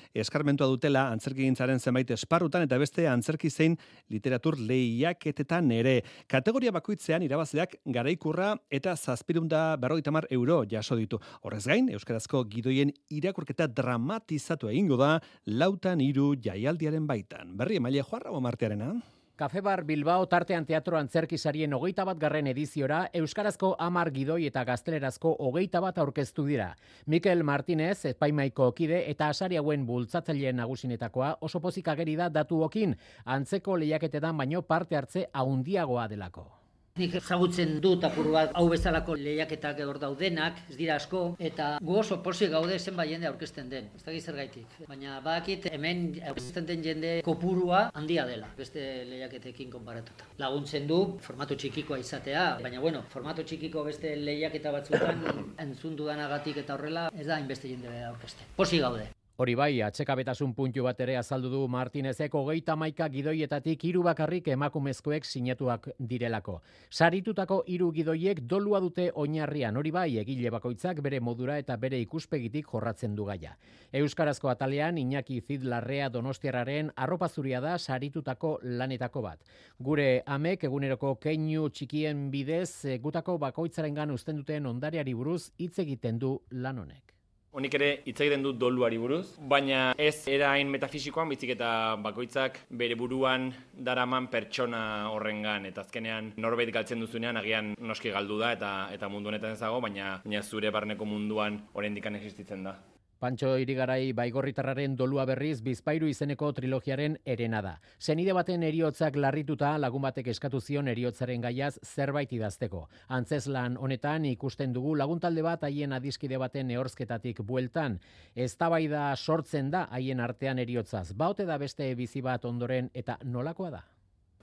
eskarmentua 0.62 0.68
dutela 0.70 1.10
antzerkigintzaren 1.12 1.80
zenbait 1.80 2.10
esparrutan 2.12 2.64
eta 2.64 2.78
beste 2.78 3.08
antzerki 3.08 3.50
zein 3.50 3.78
literatur 4.10 4.58
lehiaketetan 4.60 5.72
ere. 5.72 6.04
Kategoria 6.28 6.72
bakoitzean 6.72 7.24
irabazleak 7.24 7.80
garaikurra 7.86 8.58
eta 8.70 8.96
zazpirunda 8.96 9.78
berrogeita 9.78 10.12
mar 10.12 10.28
euro 10.30 10.64
jaso 10.70 10.96
ditu. 10.96 11.20
Horrez 11.42 11.66
gain, 11.66 11.90
Euskarazko 11.90 12.46
gidoien 12.46 12.92
irakurketa 13.10 13.68
dramatizatu 13.68 14.70
egingo 14.70 14.98
da 14.98 15.20
lautan 15.46 16.02
hiru 16.02 16.36
jaialdiaren 16.36 17.08
baitan. 17.08 17.58
Berri 17.58 17.78
emaile 17.78 18.04
joarra 18.04 18.32
martearena. 18.40 19.21
Kafebar 19.42 19.82
Bilbao 19.86 20.28
tartean 20.30 20.68
teatro 20.70 21.00
antzerki 21.00 21.40
sarien 21.42 21.74
hogeita 21.74 22.04
bat 22.06 22.20
garren 22.22 22.46
ediziora, 22.52 23.00
Euskarazko 23.18 23.72
amar 23.88 24.12
gidoi 24.14 24.46
eta 24.52 24.62
gaztelerazko 24.70 25.32
hogeita 25.48 25.82
bat 25.82 25.98
aurkeztu 25.98 26.46
dira. 26.46 26.70
Mikel 27.10 27.42
Martinez, 27.42 28.06
epaimaiko 28.12 28.70
kide 28.78 29.02
eta 29.10 29.34
asari 29.34 29.58
hauen 29.58 29.90
bultzatzaileen 29.90 30.62
nagusinetakoa 30.62 31.34
oso 31.42 31.66
pozik 31.66 31.90
ageri 31.90 32.20
da 32.22 32.30
datuokin, 32.30 32.94
antzeko 33.26 33.82
lehiaketetan 33.82 34.38
baino 34.38 34.62
parte 34.62 35.02
hartze 35.02 35.26
haundiagoa 35.34 36.06
delako. 36.14 36.61
Nik 37.00 37.14
ezagutzen 37.16 37.78
dut 37.84 38.04
apur 38.04 38.28
bat 38.34 38.50
hau 38.60 38.66
bezalako 38.68 39.14
lehiaketak 39.16 39.78
hor 39.86 40.00
daudenak, 40.02 40.58
ez 40.70 40.76
dira 40.76 40.98
asko, 41.00 41.22
eta 41.40 41.78
gu 41.80 41.96
oso 42.02 42.18
posi 42.26 42.50
gaude 42.52 42.76
zenbait 42.80 43.14
jende 43.14 43.30
aurkezten 43.30 43.70
den, 43.72 43.88
ez 43.96 44.04
dakit 44.04 44.28
zergaitik. 44.28 44.76
Baina 44.90 45.22
badakit 45.24 45.70
hemen 45.72 46.04
aurkezten 46.34 46.68
den 46.68 46.84
jende 46.84 47.14
kopurua 47.24 47.86
handia 47.96 48.28
dela, 48.28 48.52
beste 48.58 48.84
lehiaketekin 49.08 49.72
konparatuta. 49.72 50.28
Laguntzen 50.44 50.92
du 50.92 51.00
formatu 51.24 51.56
txikikoa 51.56 52.02
izatea, 52.04 52.44
baina 52.60 52.84
bueno, 52.84 53.06
formatu 53.16 53.48
txikiko 53.48 53.86
beste 53.88 54.18
lehiaketa 54.20 54.76
batzuetan 54.76 55.26
entzun 55.64 55.96
dudanagatik 55.96 56.60
eta 56.66 56.76
horrela 56.76 57.08
ez 57.16 57.28
da 57.28 57.40
hainbeste 57.40 57.72
jende 57.72 57.96
aurkezten. 58.12 58.52
Posi 58.60 58.84
gaude. 58.84 59.08
Hori 59.42 59.56
bai, 59.58 59.80
atxekabetasun 59.82 60.52
puntu 60.54 60.84
bat 60.86 61.00
ere 61.02 61.16
azaldu 61.18 61.50
du 61.50 61.60
Martinezek 61.74 62.36
hogeita 62.38 62.76
maika 62.78 63.08
gidoietatik 63.10 63.86
hiru 63.90 64.04
bakarrik 64.06 64.52
emakumezkoek 64.54 65.26
sinatuak 65.26 65.88
direlako. 65.98 66.60
Saritutako 66.92 67.56
hiru 67.66 67.88
gidoiek 67.96 68.44
dolua 68.52 68.78
dute 68.84 69.08
oinarrian, 69.24 69.80
hori 69.82 69.90
bai, 69.96 70.20
egile 70.22 70.52
bakoitzak 70.54 71.02
bere 71.02 71.18
modura 71.26 71.56
eta 71.58 71.74
bere 71.82 71.98
ikuspegitik 72.04 72.70
jorratzen 72.70 73.16
du 73.18 73.26
gaia. 73.26 73.56
Euskarazko 73.92 74.52
atalean, 74.52 75.00
Iñaki 75.02 75.40
Zid 75.42 75.66
Larrea 75.66 76.10
Donostiarraren 76.14 76.92
arropa 76.96 77.30
zuria 77.30 77.62
da 77.66 77.80
saritutako 77.80 78.60
lanetako 78.62 79.24
bat. 79.26 79.42
Gure 79.80 80.22
amek 80.28 80.68
eguneroko 80.70 81.16
keinu 81.16 81.66
txikien 81.70 82.28
bidez, 82.30 83.00
gutako 83.02 83.40
bakoitzarengan 83.42 84.14
uzten 84.14 84.38
duten 84.44 84.70
ondareari 84.70 85.18
buruz 85.18 85.48
hitz 85.58 85.80
egiten 85.82 86.22
du 86.22 86.36
lan 86.52 86.84
honek. 86.86 87.21
Honik 87.52 87.74
ere 87.76 87.88
hitz 88.08 88.16
egiten 88.24 88.46
dut 88.46 88.56
doluari 88.56 88.96
buruz, 88.96 89.34
baina 89.52 89.80
ez 90.00 90.24
era 90.32 90.54
hain 90.56 90.70
metafisikoan, 90.72 91.28
bizik 91.34 91.50
eta 91.58 91.72
bakoitzak 92.00 92.62
bere 92.82 92.96
buruan 92.96 93.50
daraman 93.76 94.30
pertsona 94.32 94.84
horrengan 95.12 95.68
eta 95.68 95.84
azkenean 95.84 96.30
norbait 96.46 96.72
galtzen 96.72 97.04
duzunean 97.04 97.42
agian 97.42 97.74
noski 97.92 98.16
galdu 98.16 98.40
da 98.40 98.54
eta 98.56 98.72
eta 98.96 99.12
mundu 99.12 99.34
honetan 99.34 99.58
ez 99.58 99.60
dago, 99.60 99.82
baina, 99.84 100.14
baina 100.24 100.46
zure 100.48 100.72
barneko 100.72 101.10
munduan 101.14 101.60
oraindikan 101.76 102.16
existitzen 102.22 102.64
da. 102.70 102.78
Pantxo 103.22 103.52
Irigarai 103.62 104.14
Baigorritarraren 104.18 104.96
dolua 104.98 105.28
berriz 105.30 105.60
bizpairu 105.62 106.08
izeneko 106.10 106.48
trilogiaren 106.58 107.20
erena 107.34 107.60
da. 107.62 107.74
Zenide 108.02 108.34
baten 108.34 108.66
eriotzak 108.66 109.20
larrituta 109.22 109.76
lagun 109.78 110.02
batek 110.08 110.32
eskatu 110.34 110.58
zion 110.58 110.90
eriotzaren 110.90 111.46
gaiaz 111.46 111.76
zerbait 111.86 112.34
idazteko. 112.34 112.88
Antzeslan 113.20 113.78
honetan 113.78 114.26
ikusten 114.32 114.74
dugu 114.74 114.96
laguntalde 114.98 115.46
bat 115.46 115.70
haien 115.70 115.94
adiskide 115.94 116.42
baten 116.42 116.72
nehorzketatik 116.74 117.46
bueltan. 117.46 118.02
Eztabaida 118.34 119.16
sortzen 119.16 119.70
da 119.70 119.86
haien 119.92 120.20
artean 120.20 120.58
eriotzaz. 120.66 121.12
Baute 121.14 121.46
da 121.46 121.62
beste 121.62 121.94
bizi 121.94 122.26
bat 122.26 122.50
ondoren 122.50 122.90
eta 122.96 123.22
nolakoa 123.22 123.76
da? 123.78 123.86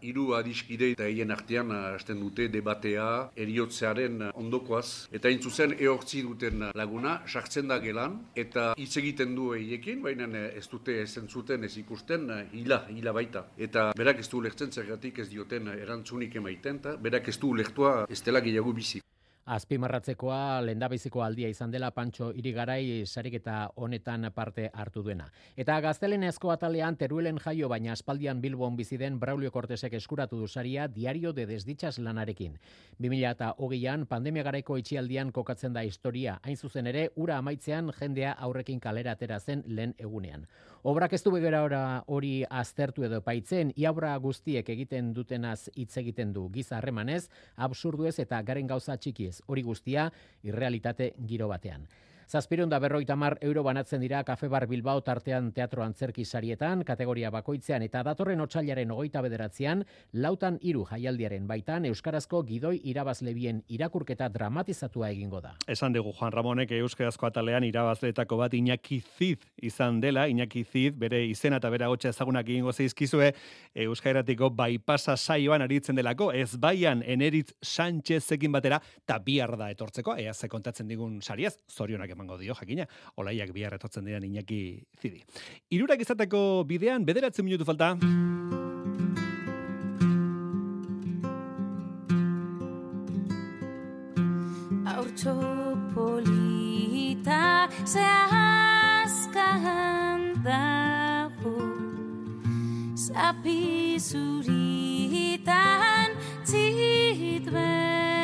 Hiru 0.02 0.32
adiskide 0.36 0.92
eta 0.94 1.08
hien 1.08 1.30
artean 1.34 1.72
hasten 1.72 2.20
dute 2.20 2.48
debatea 2.52 3.06
eriotzearen 3.36 4.28
ondokoaz. 4.34 5.08
Eta 5.12 5.28
hain 5.28 5.42
zuzen 5.42 5.74
ehortzi 5.78 6.22
duten 6.26 6.68
laguna, 6.74 7.18
sartzen 7.26 7.68
da 7.68 7.78
gelan, 7.82 8.18
eta 8.36 8.72
hitz 8.78 8.96
egiten 9.02 9.34
du 9.34 9.52
eiekin, 9.56 10.02
baina 10.02 10.28
ez 10.48 10.66
dute 10.70 11.00
ez 11.02 11.10
entzuten 11.20 11.64
ez 11.64 11.74
ikusten 11.82 12.30
hila, 12.52 12.84
hila 12.94 13.12
baita. 13.12 13.46
Eta 13.58 13.90
berak 13.96 14.22
ez 14.22 14.28
du 14.28 14.42
lehtzen 14.44 14.72
zergatik 14.72 15.18
ez 15.18 15.28
dioten 15.28 15.68
erantzunik 15.74 16.36
emaiten, 16.36 16.82
eta 16.82 16.96
berak 16.96 17.28
ez 17.28 17.38
du 17.38 17.54
lehtua 17.54 18.06
ez 18.08 18.22
dela 18.22 18.40
gehiago 18.44 18.72
bizi. 18.72 19.02
Azpimarratzekoa 19.48 20.60
lendabiziko 20.60 21.22
aldia 21.24 21.48
izan 21.48 21.70
dela 21.72 21.88
Pantxo 21.96 22.26
Irigarai 22.36 23.06
sariketa 23.06 23.70
honetan 23.80 24.26
parte 24.34 24.66
hartu 24.74 25.00
duena. 25.06 25.30
Eta 25.56 25.78
gaztelenezko 25.80 26.52
atalean 26.52 26.98
teruelen 27.00 27.40
jaio 27.40 27.70
baina 27.72 27.94
aspaldian 27.94 28.42
Bilbon 28.42 28.76
bizi 28.76 28.98
den 29.00 29.16
Braulio 29.18 29.50
Cortesek 29.50 29.96
eskuratu 29.96 30.36
du 30.36 30.48
saria 30.48 30.86
diario 30.88 31.32
de 31.32 31.46
desdichas 31.46 31.96
lanarekin. 31.98 32.58
2008an 33.00 34.04
pandemia 34.06 34.44
garaiko 34.44 34.76
itxialdian 34.76 35.32
kokatzen 35.32 35.72
da 35.72 35.80
historia, 35.80 36.38
hain 36.42 36.56
zuzen 36.56 36.86
ere 36.86 37.08
ura 37.16 37.38
amaitzean 37.38 37.88
jendea 37.98 38.32
aurrekin 38.32 38.80
kalera 38.80 39.16
atera 39.16 39.40
zen 39.40 39.64
lehen 39.66 39.94
egunean. 39.98 40.44
Obrak 40.88 41.12
ez 41.12 41.20
du 41.20 41.28
begera 41.34 41.58
ora 41.66 41.80
hori 42.08 42.46
aztertu 42.48 43.02
edo 43.04 43.18
paitzen, 43.20 43.74
iabra 43.76 44.14
guztiek 44.24 44.70
egiten 44.72 45.10
dutenaz 45.12 45.68
hitz 45.74 45.98
egiten 46.00 46.32
du 46.32 46.46
giza 46.54 46.78
harremanez, 46.78 47.26
absurduez 47.66 48.14
eta 48.24 48.38
garen 48.40 48.70
gauza 48.70 48.96
txikiez, 48.96 49.42
hori 49.52 49.66
guztia 49.66 50.06
irrealitate 50.48 51.10
giro 51.28 51.50
batean. 51.52 51.84
Zazpireun 52.28 52.68
da 52.68 52.76
berroita 52.76 53.14
mar 53.16 53.38
euro 53.40 53.62
banatzen 53.64 54.02
dira 54.04 54.18
Kafe 54.22 54.50
Bar 54.52 54.66
Bilbao 54.68 55.00
tartean 55.00 55.46
teatro 55.56 55.80
antzerki 55.80 56.26
sarietan, 56.28 56.82
kategoria 56.84 57.30
bakoitzean 57.32 57.80
eta 57.86 58.02
datorren 58.04 58.42
otxailaren 58.44 58.90
hogeita 58.92 59.22
bederatzean, 59.24 59.80
lautan 60.12 60.58
hiru 60.60 60.82
jaialdiaren 60.90 61.46
baitan 61.48 61.86
Euskarazko 61.88 62.42
gidoi 62.44 62.82
irabazlebien 62.90 63.62
irakurketa 63.72 64.28
dramatizatua 64.34 65.08
egingo 65.14 65.40
da. 65.40 65.54
Esan 65.66 65.96
dugu 65.96 66.12
Juan 66.18 66.34
Ramonek 66.36 66.74
Euskarazko 66.76 67.30
atalean 67.30 67.64
irabazleetako 67.64 68.36
bat 68.42 68.52
Iñaki 68.52 69.00
Zid 69.16 69.48
izan 69.62 70.02
dela, 70.04 70.26
Iñaki 70.28 70.66
Zid 70.68 71.00
bere 71.00 71.22
izena 71.24 71.62
eta 71.62 71.72
bere 71.72 71.88
agotxa 71.88 72.12
ezagunak 72.12 72.44
egingo 72.44 72.76
zeizkizue 72.76 73.32
Euskairatiko 73.86 74.50
baipasa 74.50 75.16
saioan 75.16 75.64
aritzen 75.64 75.96
delako, 75.96 76.28
ez 76.36 76.58
baian 76.60 77.00
eneritz 77.06 77.54
Sánchezekin 77.64 78.52
batera, 78.52 78.82
eta 79.06 79.16
bihar 79.24 79.56
da 79.56 79.72
etortzeko, 79.72 80.20
ea 80.20 80.34
ze 80.34 80.52
kontatzen 80.52 80.92
digun 80.92 81.22
sariaz, 81.22 81.56
zorionak 81.72 82.17
emango 82.18 82.34
dio, 82.38 82.54
jakina, 82.58 82.86
olaiak 83.16 83.52
bihar 83.54 83.74
etortzen 83.78 84.04
diren 84.08 84.24
Iñaki 84.26 84.82
Zidi. 84.98 85.22
Irurak 85.70 86.00
izateko 86.02 86.64
bidean, 86.66 87.06
bederatzen 87.06 87.44
minutu 87.46 87.64
falta. 87.68 87.94
Haurtxo 94.88 95.34
polita 95.94 97.68
zehazkan 97.86 99.38
dago 100.42 101.56
Zapi 102.98 103.98
zuritan 104.02 105.58
zitbero 106.44 108.17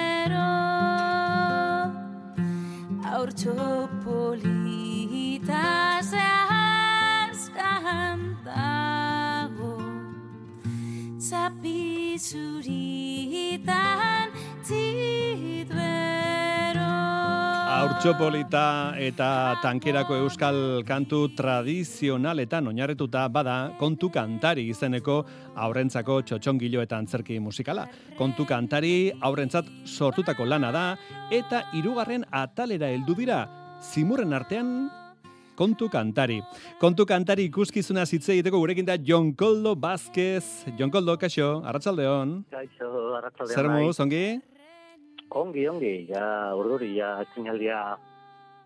Haurtxo 3.24 3.88
polita 4.04 5.64
zehazkan 6.04 7.56
dago 8.44 9.80
zapi 11.16 12.20
zuritan 12.20 12.68
zituero. 14.68 15.83
Haurtxopolita 18.04 18.98
eta 19.00 19.56
tankerako 19.62 20.18
euskal 20.26 20.58
kantu 20.84 21.30
tradizionaletan 21.32 22.68
oinarretuta 22.68 23.22
bada 23.32 23.54
kontu 23.80 24.10
kantari 24.12 24.66
izeneko 24.68 25.14
aurrentzako 25.64 26.18
txotxongilo 26.28 26.84
eta 26.84 26.98
antzerki 27.00 27.38
musikala. 27.40 27.86
Kontu 28.18 28.44
kantari 28.44 29.08
aurrentzat 29.24 29.72
sortutako 29.88 30.44
lana 30.44 30.68
da 30.68 30.84
eta 31.32 31.62
hirugarren 31.72 32.28
atalera 32.28 32.92
heldu 32.92 33.16
dira. 33.16 33.40
Zimurren 33.80 34.36
artean 34.36 34.90
kontu 35.56 35.88
kantari. 35.88 36.42
Kontu 36.76 37.08
kantari 37.08 37.48
ikuskizuna 37.48 38.04
hitz 38.04 38.26
egiteko 38.28 38.60
gurekin 38.60 38.84
da 38.84 39.00
Jon 39.00 39.32
Koldo 39.32 39.72
Vázquez. 39.80 40.68
Jon 40.76 40.92
Koldo, 40.92 41.16
kaixo, 41.16 41.62
arratsaldeon. 41.64 42.42
Kaixo, 42.52 43.14
arratsaldean. 43.16 43.56
Zer 43.56 43.72
bai. 43.72 43.88
ongi? 44.04 44.26
Ongi, 45.34 45.66
ongi, 45.68 45.94
ja 46.08 46.54
urduri, 46.54 46.92
ja 46.98 47.16
etzinaldia 47.24 47.78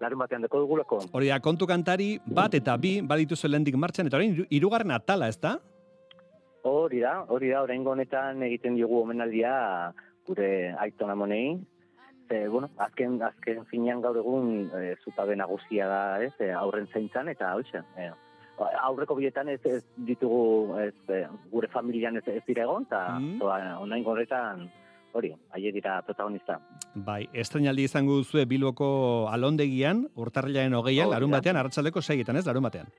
larun 0.00 0.20
batean 0.20 0.44
deko 0.44 0.60
dugulako. 0.62 1.00
Hori 1.16 1.30
da, 1.32 1.40
kontu 1.40 1.66
kantari 1.66 2.18
bat 2.26 2.54
eta 2.54 2.76
bi 2.76 2.98
badituzu 3.00 3.48
lehendik 3.48 3.78
martxan, 3.80 4.06
eta 4.10 4.18
orain 4.20 4.36
hirugarren 4.50 4.92
atala, 4.94 5.30
ez 5.32 5.38
da? 5.40 5.56
Hori 6.68 7.00
da, 7.00 7.14
hori 7.32 7.50
da, 7.54 7.62
oraingo 7.64 7.94
honetan 7.94 8.42
egiten 8.46 8.76
diogu 8.76 9.00
omenaldia 9.00 9.54
gure 10.28 10.74
aiton 10.84 11.10
amonei. 11.10 11.58
Ze, 12.28 12.42
bueno, 12.52 12.68
azken, 12.76 13.16
azken 13.24 13.64
finean 13.70 14.02
gaur 14.04 14.18
egun 14.20 14.66
e, 14.76 14.94
zutabe 15.00 15.32
nagusia 15.40 15.86
da, 15.88 16.00
ez, 16.20 16.34
e, 16.44 16.50
aurren 16.52 16.84
zaintzan, 16.92 17.30
eta 17.32 17.54
hoxe, 17.56 17.80
e, 17.96 18.10
aurreko 18.82 19.16
biletan 19.16 19.48
ez, 19.48 19.60
ez 19.64 19.80
ditugu 20.04 20.76
ez, 20.82 21.22
gure 21.48 21.70
familian 21.72 22.20
ez, 22.20 22.26
ez 22.28 22.42
dira 22.46 22.66
egon, 22.66 22.84
eta 22.90 23.16
Mm. 23.16 23.40
oraingo 23.40 24.12
honetan, 24.12 24.68
hori, 25.12 25.32
aie 25.56 25.72
dira 25.72 26.00
protagonista. 26.02 26.58
Bai, 26.94 27.28
estrenaldi 27.32 27.84
izango 27.88 28.18
duzue 28.20 28.44
Bilboko 28.46 29.28
alondegian, 29.32 30.06
urtarrilaren 30.16 30.74
hogeian, 30.74 31.08
da. 31.08 31.16
larun 31.16 31.36
batean, 31.36 31.56
arratsaldeko 31.60 32.02
seietan, 32.02 32.36
ez, 32.36 32.46
larun 32.46 32.66
batean. 32.68 32.92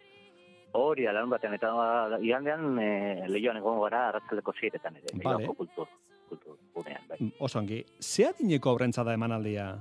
Hori, 0.78 1.06
larun 1.10 1.34
batean, 1.34 1.56
eta 1.58 1.72
ba, 1.74 2.20
igandean 2.22 2.78
e, 2.82 2.90
lehioan 3.28 3.58
egongo 3.58 3.88
gara 3.88 4.08
arratzaleko 4.10 4.54
sieretan 4.54 5.00
ere, 5.00 5.14
Vale. 5.14 5.38
Leioako 5.40 5.56
kultur, 5.64 5.88
kultur 6.30 6.58
gunean, 6.76 7.08
bai. 7.10 7.18
Mm, 7.20 7.32
Oso 7.40 7.60
ongi, 7.60 7.84
ze 8.00 8.28
adineko 8.30 8.74
aurrentza 8.74 9.04
da 9.04 9.16
emanaldia, 9.18 9.72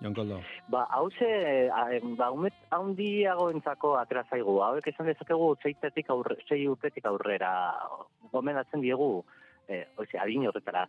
Jon 0.00 0.12
Koldo? 0.12 0.40
Ba, 0.68 0.84
hauze, 0.92 1.70
ba, 2.18 2.30
umet 2.30 2.56
handiago 2.70 3.48
entzako 3.54 3.94
atera 3.96 4.26
zaigu. 4.28 4.58
Hauek 4.60 4.90
esan 4.92 5.08
dezakegu 5.08 5.54
zeitetik 5.62 6.10
aurre, 6.12 6.36
sei 6.48 6.66
urtetik 6.68 7.06
aurrera 7.08 7.50
gomendatzen 8.32 8.84
diegu, 8.84 9.24
eh, 9.68 9.86
oize, 9.96 10.18
adin 10.20 10.46
horretara. 10.50 10.84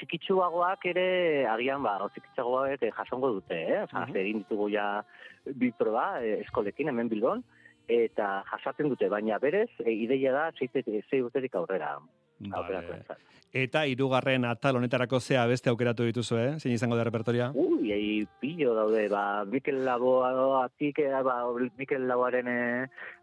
Txikitsuagoak 0.00 0.86
ere, 0.86 1.46
agian, 1.50 1.82
ba, 1.84 1.98
txikitsuagoak 2.14 2.82
eh, 2.86 2.92
jasongo 2.96 3.32
dute, 3.34 3.56
eh? 3.56 3.82
Osa, 3.82 4.06
Mhm. 4.06 4.16
egin 4.16 4.38
ditugu 4.44 4.70
ja 4.72 5.02
bi 5.44 5.70
proba 5.76 6.22
eh, 6.24 6.38
eskolekin, 6.40 6.88
hemen 6.88 7.08
bilbon, 7.08 7.42
eta 7.88 8.42
jasaten 8.50 8.88
dute, 8.88 9.08
baina 9.08 9.38
berez, 9.38 9.68
e, 9.84 9.90
ideia 9.92 10.32
da 10.32 10.50
zeitetik, 10.52 11.04
sei 11.10 11.20
urtetik 11.22 11.54
aurrera. 11.54 11.98
Vale. 12.40 13.04
Eta 13.50 13.82
hirugarren 13.90 14.44
atal 14.46 14.76
honetarako 14.78 15.18
zea 15.18 15.42
beste 15.50 15.70
aukeratu 15.72 16.04
dituzu, 16.06 16.36
eh? 16.38 16.50
Zein 16.62 16.74
izango 16.76 16.94
da 16.94 17.02
repertoria? 17.02 17.48
Ui, 17.58 17.90
ei, 17.90 18.22
pillo 18.38 18.76
daude, 18.76 19.08
ba, 19.10 19.44
Mikel 19.44 19.82
Laboatik, 19.84 21.00
eh, 21.02 21.22
ba, 21.26 21.40
Mikel 21.76 22.06
Laboaren 22.06 22.46
e, 22.46 22.60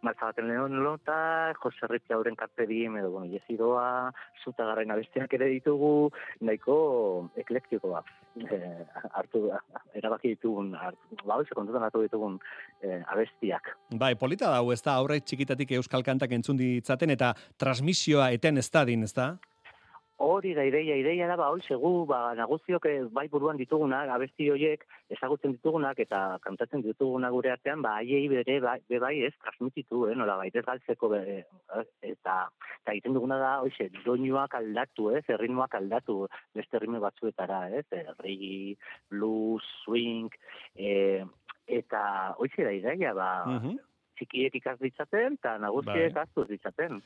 martzabaten 0.03 0.49
lehon 0.51 0.83
lota, 0.83 1.53
Jose 1.63 1.87
Ripia 1.87 2.17
hauren 2.17 2.35
karpedim, 2.35 2.97
edo, 2.99 3.13
bueno, 3.15 3.31
jesidoa, 3.31 4.11
zutagarren 4.43 4.91
abestiak 4.91 5.31
ere 5.39 5.47
ditugu, 5.55 6.11
nahiko 6.41 7.29
eklektikoa. 7.39 8.03
Eh, 8.37 8.83
hartu, 9.17 9.47
erabaki 9.97 10.35
ditugun, 10.35 10.73
hartu, 10.77 11.17
ba, 11.23 11.39
hoxe 11.39 11.55
kontutan 11.57 11.87
hartu 11.87 12.03
ditugun 12.03 12.35
eh, 12.83 12.99
abestiak. 13.09 13.71
Bai, 13.97 14.11
polita 14.19 14.51
da, 14.51 14.59
hau, 14.59 14.73
ez 14.75 14.81
da, 14.85 14.99
aurre 14.99 15.17
txikitatik 15.23 15.71
euskal 15.79 16.03
kantak 16.05 16.35
entzun 16.35 16.59
ditzaten, 16.59 17.15
eta 17.15 17.31
transmisioa 17.57 18.29
eten 18.35 18.61
ez 18.61 18.67
dadin, 18.69 19.06
ez 19.07 19.13
da? 19.15 19.35
Hori 20.17 20.55
da 20.57 20.63
ideia, 20.65 20.95
ideia 20.97 21.27
da, 21.29 21.35
ba, 21.37 21.51
hori 21.53 21.61
segu, 21.61 21.91
ba, 22.09 22.33
naguziok 22.33 22.87
eh, 22.89 22.95
bai 23.13 23.27
buruan 23.29 23.59
ditugunak, 23.59 24.09
abesti 24.09 24.47
horiek 24.49 24.81
ezagutzen 25.13 25.53
ditugunak 25.53 25.99
eta 26.01 26.21
kantatzen 26.41 26.81
ditugunak 26.81 27.35
gure 27.35 27.51
artean, 27.53 27.83
ba, 27.85 27.91
haiei 27.99 28.23
bere, 28.31 28.55
bai, 28.63 28.79
bai 29.03 29.13
ez, 29.27 29.31
transmititu, 29.43 30.07
eh, 30.09 30.15
nola, 30.17 30.39
baita 30.41 30.63
galtzeko, 30.65 31.11
be, 31.13 31.19
eh, 31.35 31.83
eta, 32.09 32.39
eta 32.81 32.95
egiten 32.95 33.13
duguna 33.13 33.37
da, 33.43 33.51
hoxe, 33.61 33.91
doinuak 34.07 34.57
aldatu, 34.57 35.11
ez, 35.19 35.21
erritmoak 35.37 35.77
aldatu, 35.77 36.23
beste 36.57 36.81
erritmo 36.81 37.03
batzuetara, 37.05 37.67
ez, 37.77 37.85
eh, 37.93 38.07
reggae, 38.17 38.73
blues, 39.13 39.69
swing, 39.83 40.33
eh, 40.81 41.21
eta, 41.67 42.01
hoxe 42.41 42.65
da 42.65 42.73
ideia, 42.73 43.13
ba, 43.13 43.29
Mhm. 43.45 43.77
Txikiek 44.17 44.55
ikas 44.59 44.77
ditzaten, 44.81 45.37
eta 45.39 45.57
nagusiek 45.61 46.13
Bai. 46.15 46.45
ditzaten. 46.49 47.01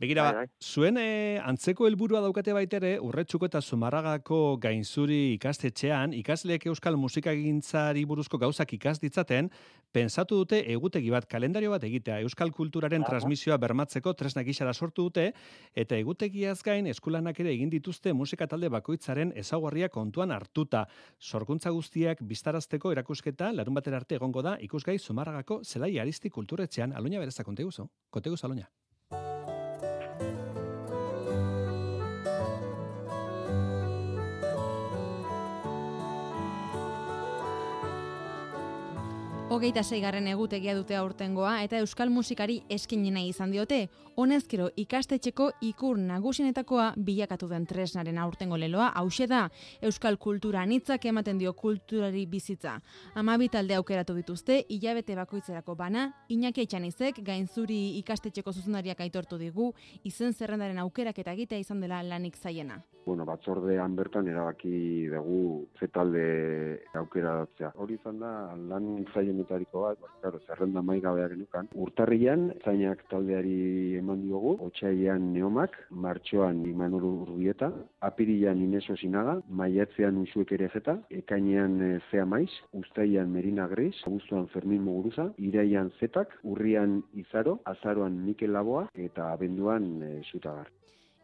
Begira, 0.00 0.22
Bai, 0.22 0.32
ba, 0.32 0.38
bai. 0.44 0.46
zuen 0.62 0.98
eh, 1.00 1.40
antzeko 1.42 1.86
helburua 1.86 2.20
daukate 2.24 2.52
baitere, 2.52 2.96
urretxuko 3.00 3.46
eta 3.46 3.60
zumarragako 3.62 4.58
gainzuri 4.62 5.34
ikastetxean, 5.36 6.12
ikasleek 6.12 6.66
euskal 6.66 6.96
musikagintzari 6.96 8.04
buruzko 8.04 8.38
gauzak 8.38 8.72
ikas 8.76 8.98
ditzaten, 9.00 9.50
pensatu 9.92 10.36
dute 10.42 10.60
egutegi 10.72 11.10
bat, 11.10 11.26
kalendario 11.30 11.70
bat 11.72 11.84
egitea, 11.86 12.20
euskal 12.26 12.50
kulturaren 12.52 13.02
Aha. 13.02 13.10
transmisioa 13.10 13.56
bermatzeko 13.62 14.12
tresna 14.14 14.42
gisara 14.44 14.74
sortu 14.74 15.08
dute, 15.08 15.30
eta 15.74 15.96
egutegiaz 15.96 16.60
gain 16.66 16.86
eskulanak 16.90 17.40
ere 17.40 17.52
egin 17.54 17.70
dituzte 17.72 18.12
musika 18.12 18.46
talde 18.46 18.68
bakoitzaren 18.72 19.32
ezaugarria 19.36 19.88
kontuan 19.88 20.34
hartuta. 20.34 20.86
Sorkuntza 21.20 21.70
guztiak 21.70 22.20
biztarazteko 22.20 22.92
erakusketa 22.92 23.52
larun 23.52 23.74
batera 23.78 24.00
arte 24.02 24.18
egongo 24.18 24.42
da 24.42 24.56
ikusgai 24.60 24.98
zumarragako 24.98 25.62
zelai 25.64 25.98
aristi 26.02 26.30
gezurretxean 26.56 26.92
aloina 26.96 27.20
berezta 27.20 27.44
konteguzo, 27.44 27.88
konteguz 28.10 28.42
aloina. 28.44 28.70
Hogeita 39.56 39.80
zeigarren 39.80 40.26
egutegia 40.28 40.74
dute 40.76 40.98
aurtengoa 41.00 41.62
eta 41.64 41.78
euskal 41.80 42.10
musikari 42.12 42.58
eskini 42.68 43.08
nahi 43.14 43.30
izan 43.32 43.54
diote. 43.54 43.78
Honezkero 44.20 44.66
ikastetxeko 44.82 45.46
ikur 45.64 45.96
nagusienetakoa 45.96 46.90
bilakatu 47.06 47.48
den 47.48 47.64
tresnaren 47.64 48.18
aurtengo 48.20 48.58
leloa 48.60 48.90
hause 49.00 49.24
da. 49.30 49.46
Euskal 49.80 50.18
kultura 50.20 50.60
anitzak 50.60 51.06
ematen 51.08 51.40
dio 51.40 51.54
kulturari 51.56 52.26
bizitza. 52.26 52.74
Amabi 53.14 53.48
talde 53.48 53.78
aukeratu 53.78 54.18
dituzte, 54.18 54.58
hilabete 54.68 55.16
bakoitzerako 55.16 55.74
bana, 55.74 56.10
Iñaki 56.28 56.66
Etxanizek 56.66 57.22
gainzuri 57.24 57.78
ikastetxeko 58.02 58.52
zuzendariak 58.52 59.00
aitortu 59.06 59.40
digu, 59.40 59.70
izen 60.04 60.36
zerrendaren 60.36 60.84
aukerak 60.84 61.24
eta 61.24 61.32
egitea 61.32 61.64
izan 61.64 61.80
dela 61.80 62.02
lanik 62.04 62.36
zaiena. 62.36 62.82
Bueno, 63.06 63.22
batzordean 63.24 63.92
bertan 63.94 64.26
erabaki 64.26 65.06
dugu 65.12 65.68
ze 65.78 65.86
talde 65.94 66.22
aukeratzea. 66.98 67.70
Hori 67.78 67.94
izan 67.94 68.18
da 68.18 68.30
lan 68.58 69.04
zailenetariko 69.46 69.82
bat, 69.82 69.98
ba, 70.00 70.08
claro, 70.20 70.40
zerrenda 70.46 70.82
mai 70.82 71.00
gabea 71.00 71.28
genukan. 71.28 71.68
Urtarrian 71.74 72.52
zainak 72.64 73.02
taldeari 73.10 73.96
eman 73.98 74.22
diogu, 74.22 74.56
otsailean 74.66 75.32
neomak, 75.32 75.76
martxoan 75.90 76.64
Imanol 76.66 77.04
Urbieta, 77.26 77.70
apirilan 78.00 78.60
Ineso 78.62 78.96
Sinaga, 78.96 79.40
maiatzean 79.48 80.16
Unzuek 80.16 80.52
ere 80.52 80.68
jeta, 80.74 80.98
ekainean 81.10 81.80
e, 81.80 81.92
Zea 82.10 82.24
Maiz, 82.26 82.50
ustaian 82.72 83.30
Merina 83.32 83.68
Gris, 83.68 83.96
abuztuan 84.06 84.48
Fermin 84.48 84.82
Muguruza, 84.82 85.30
iraian 85.38 85.92
Zetak, 86.00 86.34
urrian 86.44 87.02
Izaro, 87.14 87.60
azaroan 87.64 88.18
Mikel 88.24 88.52
Laboa 88.52 88.88
eta 88.94 89.32
abenduan 89.32 90.02
e, 90.02 90.16
Zutagar. 90.30 90.75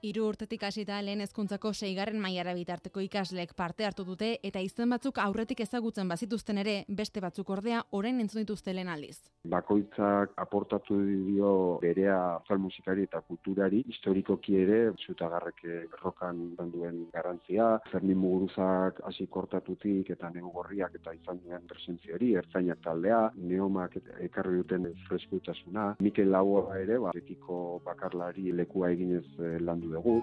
Hiru 0.02 0.24
urtetik 0.26 0.64
hasita 0.66 0.96
lehen 1.06 1.20
hezkuntzako 1.22 1.70
seigarren 1.72 2.16
mailara 2.18 2.56
bitarteko 2.58 3.04
ikasleek 3.04 3.52
parte 3.54 3.84
hartu 3.86 4.02
dute 4.02 4.30
eta 4.48 4.58
izen 4.58 4.90
batzuk 4.90 5.18
aurretik 5.22 5.60
ezagutzen 5.62 6.08
bazituzten 6.10 6.58
ere 6.58 6.72
beste 7.00 7.20
batzuk 7.22 7.52
ordea 7.54 7.84
orain 7.98 8.18
entzun 8.18 8.42
dituzte 8.42 8.74
lehen 8.74 8.90
aldiz. 8.90 9.20
Bakoitzak 9.52 10.32
aportatu 10.42 10.98
dio 11.28 11.52
berea 11.84 12.16
euskal 12.40 12.58
musikari 12.64 13.04
eta 13.06 13.20
kulturari 13.28 13.84
historikoki 13.92 14.56
ere 14.64 14.80
zutagarrek 15.06 15.62
eh, 15.68 15.84
rokan 16.00 16.42
izan 16.48 16.74
duen 16.74 16.98
garrantzia, 17.14 17.68
Fermin 17.92 18.18
Muguruzak 18.24 18.98
hasi 19.06 19.28
kortatutik 19.30 20.10
eta 20.16 20.32
neogorriak 20.34 20.98
eta 20.98 21.14
izan 21.14 21.38
duen 21.46 21.70
presentzia 21.70 22.18
hori, 22.18 22.32
ertzainak 22.42 22.82
taldea, 22.82 23.22
neomak 23.36 24.00
ekarri 24.26 24.58
duten 24.64 24.90
freskutasuna, 25.06 25.86
Mikel 26.02 26.34
Laua 26.34 26.66
ere, 26.82 26.98
ba, 27.06 27.14
betiko 27.14 27.78
bakarlari 27.86 28.50
lekua 28.50 28.90
eginez 28.98 29.28
eh, 29.38 29.54
landu 29.62 29.91
dugu. 29.92 30.22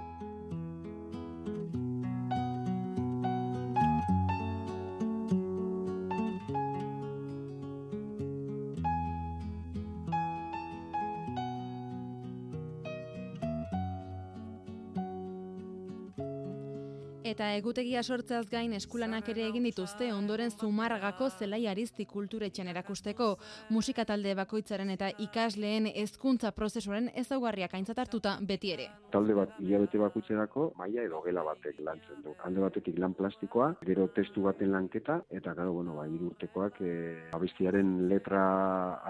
Eta 17.30 17.54
egutegia 17.56 18.02
sortzeaz 18.02 18.48
gain 18.50 18.72
eskulanak 18.74 19.28
ere 19.30 19.44
egin 19.48 19.64
dituzte 19.68 20.08
ondoren 20.12 20.50
Zumarragako 20.52 21.30
zelai 21.30 21.62
arizti 21.72 22.06
kulturetxean 22.10 22.72
erakusteko 22.72 23.28
musika 23.76 24.06
talde 24.10 24.34
bakoitzaren 24.40 24.90
eta 24.96 25.12
ikasleen 25.26 25.92
hezkuntza 25.94 26.52
prozesuaren 26.58 27.12
ezaugarriak 27.24 27.76
aintzat 27.78 28.02
hartuta 28.04 28.38
beti 28.42 28.74
ere. 28.74 28.90
Talde 29.14 29.34
bat 29.34 29.56
hilabete 29.64 29.98
bakutzerako 30.02 30.70
maila 30.78 31.04
edo 31.08 31.22
gela 31.26 31.44
batek 31.48 31.80
lantzen 31.86 32.22
du. 32.26 32.36
Alde 32.46 32.62
batetik 32.62 33.00
lan 33.02 33.16
plastikoa, 33.18 33.72
gero 33.90 34.08
testu 34.16 34.44
baten 34.46 34.72
lanketa, 34.76 35.20
eta 35.40 35.56
gero, 35.58 35.74
bueno, 35.80 35.96
ba, 35.98 36.06
urtekoak 36.30 36.80
e, 36.86 36.94
abestiaren 37.38 38.08
letra 38.12 38.44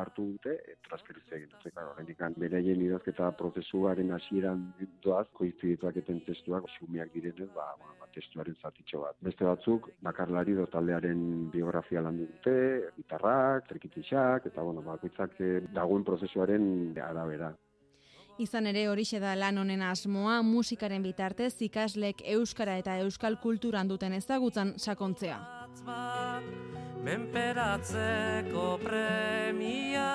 hartu 0.02 0.30
dute, 0.34 0.56
e, 0.64 0.78
transferitza 0.88 1.36
egin 1.38 1.52
dute. 1.52 1.74
Claro, 1.76 1.94
gendikan, 2.00 2.38
beraien 2.40 2.82
idazketa 2.86 3.32
prozesuaren 3.40 4.14
hasieran 4.16 4.66
doaz, 5.04 5.28
koiztu 5.34 5.68
dituzaketen 5.68 6.24
testuak, 6.28 6.70
xumiak 6.78 7.12
direnez, 7.14 7.50
ba, 7.56 7.68
bueno, 7.82 7.96
ba, 8.00 8.10
testuaren 8.16 8.56
zatitxo 8.62 9.04
bat. 9.04 9.20
Beste 9.26 9.48
batzuk, 9.48 9.92
bakarlari 10.06 10.56
do 10.58 10.68
taldearen 10.72 11.50
biografia 11.54 12.04
landu 12.06 12.28
dute, 12.32 12.58
gitarrak, 12.98 13.68
trikitixak, 13.72 14.48
eta 14.52 14.64
bueno, 14.64 14.86
bakoitzak 14.86 15.40
eh, 15.44 15.58
dagoen 15.76 16.08
prozesuaren 16.08 16.70
arabera. 17.04 17.52
Izan 18.40 18.70
ere 18.70 18.86
horixe 18.88 19.20
da 19.20 19.34
lan 19.36 19.58
honen 19.60 19.82
asmoa 19.84 20.38
musikaren 20.48 21.04
bitartez 21.04 21.52
ikaslek 21.66 22.22
euskara 22.38 22.78
eta 22.80 22.94
euskal 23.04 23.36
kulturan 23.44 23.90
duten 23.90 24.14
ezagutzan 24.16 24.74
sakontzea. 24.78 25.40
menperatzeko 27.04 28.80
premia 28.84 30.08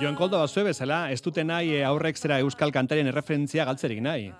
Joan 0.00 0.14
Koldo 0.14 0.38
bazue 0.38 0.64
bezala, 0.64 1.10
ez 1.10 1.20
dute 1.22 1.44
nahi 1.44 1.74
eh, 1.74 1.84
aurrek 1.86 2.16
zera 2.16 2.38
euskal 2.38 2.70
kantarien 2.70 3.06
erreferentzia 3.06 3.64
galtzerik 3.64 4.00
nahi. 4.02 4.32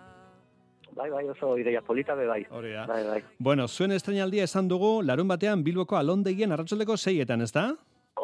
Bai, 0.94 1.10
bai, 1.10 1.24
oso 1.28 1.56
ideia 1.58 1.82
polita 1.82 2.14
be 2.14 2.26
bai. 2.26 2.44
Hori 2.50 2.72
da. 2.72 2.86
Bai, 2.86 3.02
bai. 3.04 3.20
Bueno, 3.38 3.66
zuen 3.66 3.92
estrenaldia 3.92 4.44
esan 4.44 4.68
dugu, 4.68 5.02
larun 5.02 5.26
batean 5.28 5.64
Bilboko 5.64 5.96
alondegien 5.96 6.52
arratsaldeko 6.52 6.96
seietan, 6.96 7.42
ez 7.42 7.50
da? 7.52 7.72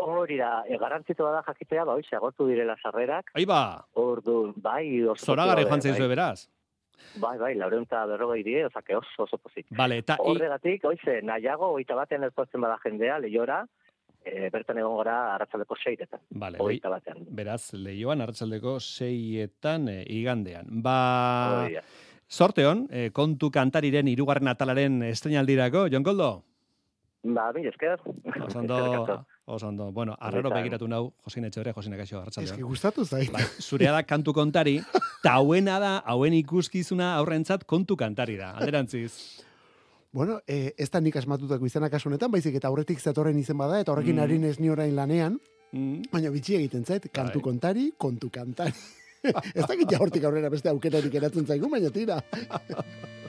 Hori 0.00 0.36
da, 0.38 0.62
e, 0.68 0.76
garrantzitsua 0.78 1.30
da 1.32 1.42
jakitea, 1.46 1.84
ba, 1.84 1.94
hoxe, 1.98 2.16
agotu 2.16 2.46
direla 2.48 2.76
sarrerak. 2.82 3.30
Aiba, 3.34 3.84
Ordu, 3.94 4.52
bai, 4.56 5.02
oso 5.04 5.24
zoragarri 5.26 5.64
pozik 5.64 5.70
joan 5.70 5.80
daude, 5.80 5.90
zaizue 5.92 6.06
bai. 6.08 6.14
beraz. 6.16 6.48
Bai, 7.20 7.36
bai, 7.38 7.54
laureun 7.56 7.82
eta 7.88 8.04
berrogei 8.06 8.42
die, 8.44 8.64
ozake 8.66 8.94
oso, 8.96 9.24
oso 9.24 9.38
pozik. 9.38 9.66
Vale, 9.70 9.98
eta 9.98 10.16
Horregatik, 10.20 10.84
hoize, 10.84 11.20
nahiago, 11.22 11.72
oita 11.78 11.94
batean 11.98 12.24
elportzen 12.28 12.60
bada 12.60 12.76
jendea, 12.84 13.18
lehiora, 13.18 13.64
e, 14.24 14.50
bertan 14.52 14.78
egon 14.78 14.94
gora 14.98 15.34
arratzaldeko 15.34 15.76
seitetan. 15.82 16.20
Vale, 16.30 16.58
lehi- 16.58 16.80
batean. 16.82 17.24
beraz, 17.30 17.72
lehioan 17.72 18.20
arratsaldeko 18.20 18.78
seietan 18.80 19.88
e, 19.88 20.04
igandean. 20.08 20.66
Ba, 20.84 21.62
Hori 21.64 21.74
da. 21.74 21.82
sorte 22.28 22.66
hon, 22.66 22.86
e, 22.90 23.10
kontu 23.10 23.50
kantariren 23.50 24.06
irugarren 24.08 24.48
atalaren 24.48 25.02
estrenaldirako, 25.02 25.88
Jon 25.90 26.04
Koldo? 26.04 26.44
Ba, 27.22 27.52
mire, 27.52 27.68
esker. 27.68 28.00
Osondo, 28.46 29.24
osondo. 29.44 29.92
Bueno, 29.92 30.14
arraro 30.18 30.48
Benetan. 30.48 30.62
begiratu 30.62 30.88
nau, 30.88 31.12
Josin 31.24 31.44
Etxeberria, 31.44 31.74
Josin 31.76 31.92
Akaixo, 31.94 32.18
arratsaldeon. 32.20 32.54
Eski 32.54 32.62
gustatu 32.64 33.04
zait. 33.04 33.30
Bai, 33.33 33.42
zurea 33.61 33.92
da 33.92 34.02
kantu 34.09 34.33
kontari, 34.33 34.78
ta 35.22 35.35
hauena 35.37 35.78
da, 35.83 35.98
hauen 36.09 36.33
ikuskizuna 36.38 37.14
aurrentzat 37.18 37.64
kontu 37.68 37.96
kantari 37.96 38.37
da, 38.40 38.52
alderantziz. 38.56 39.12
Bueno, 40.12 40.40
eh, 40.48 40.72
ez 40.78 40.88
da 40.90 40.98
nik 41.00 41.14
asmatutako 41.20 41.66
izena 41.68 41.90
kasu 41.90 42.09
honetan, 42.09 42.33
baizik 42.33 42.56
eta 42.59 42.66
aurretik 42.72 42.98
zetorren 42.98 43.38
izen 43.38 43.59
bada, 43.59 43.78
eta 43.85 43.92
horrekin 43.92 44.16
Mm. 44.16 44.22
ari 44.24 44.38
nez 44.38 44.59
ni 44.59 44.70
orain 44.70 44.96
lanean, 44.96 45.37
Mm. 45.72 46.02
baina 46.11 46.30
bitxi 46.30 46.56
egiten 46.56 46.85
zait, 46.85 47.11
kantu 47.12 47.38
Bai. 47.38 47.44
kontari, 47.44 47.92
kontu 47.98 48.30
kantari. 48.30 48.72
ez 49.54 49.66
dakit 49.68 49.90
ja 49.92 49.98
hortik 50.00 50.24
aurrera 50.24 50.48
beste 50.48 50.68
aukerarik 50.70 51.14
eratzen 51.14 51.46
zaigu, 51.46 51.68
baina 51.68 51.90
tira. 51.90 52.16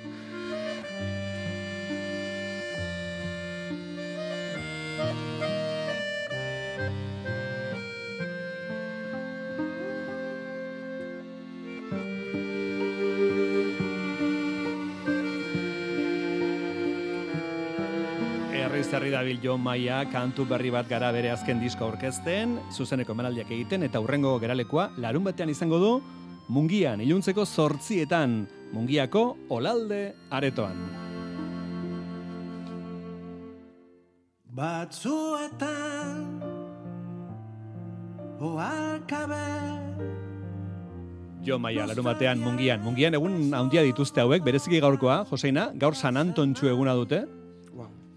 dabil 19.12 19.38
Jon 19.43 19.60
Maia, 19.62 20.06
kantu 20.10 20.45
berri 20.47 20.71
bat 20.74 20.88
gara 20.89 21.12
bere 21.12 21.30
azken 21.34 21.60
disko 21.62 21.86
aurkezten, 21.86 22.56
zuzeneko 22.71 23.13
emanaldiak 23.13 23.52
egiten, 23.52 23.84
eta 23.84 24.00
hurrengo 24.00 24.38
geralekoa 24.39 24.88
larun 25.04 25.28
batean 25.28 25.52
izango 25.52 25.80
du, 25.82 25.91
mungian, 26.52 27.04
iluntzeko 27.04 27.45
zortzietan, 27.45 28.47
mungiako 28.71 29.26
olalde 29.52 30.13
aretoan. 30.32 30.80
Batzuetan 34.52 36.39
Oalkabe 38.41 39.45
Jon 41.43 41.62
Maia, 41.62 41.86
larun 41.89 42.06
batean, 42.06 42.39
mungian. 42.39 42.82
Mungian 42.86 43.15
egun 43.17 43.54
handia 43.58 43.84
dituzte 43.84 44.21
hauek, 44.21 44.43
bereziki 44.45 44.80
gaurkoa, 44.82 45.24
Joseina, 45.30 45.71
gaur 45.76 45.95
San 45.97 46.19
Antontxu 46.21 46.69
eguna 46.69 46.93
dute, 46.97 47.24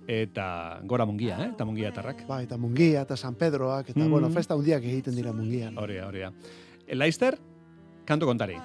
eta 0.07 0.81
gora 0.85 1.07
mungia, 1.07 1.39
eh? 1.41 1.51
eta 1.55 1.65
mungia 1.65 1.93
tarrak. 1.93 2.27
Ba, 2.29 2.43
eta 2.43 2.57
mungia, 2.59 3.03
eta 3.03 3.17
San 3.17 3.35
Pedroak, 3.35 3.91
eta, 3.91 4.01
Mm. 4.01 4.11
bueno, 4.11 4.31
festa 4.31 4.55
hundiak 4.55 4.83
egiten 4.85 5.15
dira 5.17 5.33
mungian. 5.33 5.79
Hori, 5.79 5.99
hori. 5.99 6.21
Laister, 6.93 7.39
kantu 8.05 8.27
kontari. 8.27 8.57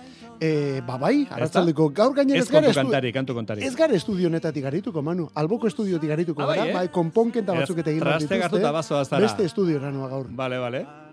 E, 0.42 0.82
ba, 0.88 0.98
bai, 0.98 1.28
arratzaldeko 1.30 1.90
gaur 1.96 2.14
gainera 2.16 2.40
Ez 2.40 2.46
ez 2.46 2.52
gara 2.52 2.74
kantari, 2.74 3.12
kantu 3.12 3.34
kontari. 3.34 3.64
Ez 3.64 3.76
gara 3.76 3.94
estudio 3.94 4.28
honetatik 4.28 4.64
garituko, 4.64 5.02
Manu. 5.02 5.30
Alboko 5.36 5.68
estudiotik 5.68 6.10
garituko 6.10 6.44
Ah, 6.44 6.46
bai, 6.46 6.58
gara, 6.58 6.70
eh? 6.70 6.74
bai, 6.74 6.88
konponkenta 6.90 7.54
batzuk 7.54 7.78
eta 7.80 7.90
egin 7.92 8.02
traste 8.04 8.44
hartuta 8.44 8.72
bazoaz 8.72 9.08
zara. 9.10 9.22
Beste 9.22 9.44
estudio 9.46 9.80
noa 9.80 10.08
gaur. 10.10 10.28
Bale, 10.30 10.58
bale. 10.60 11.09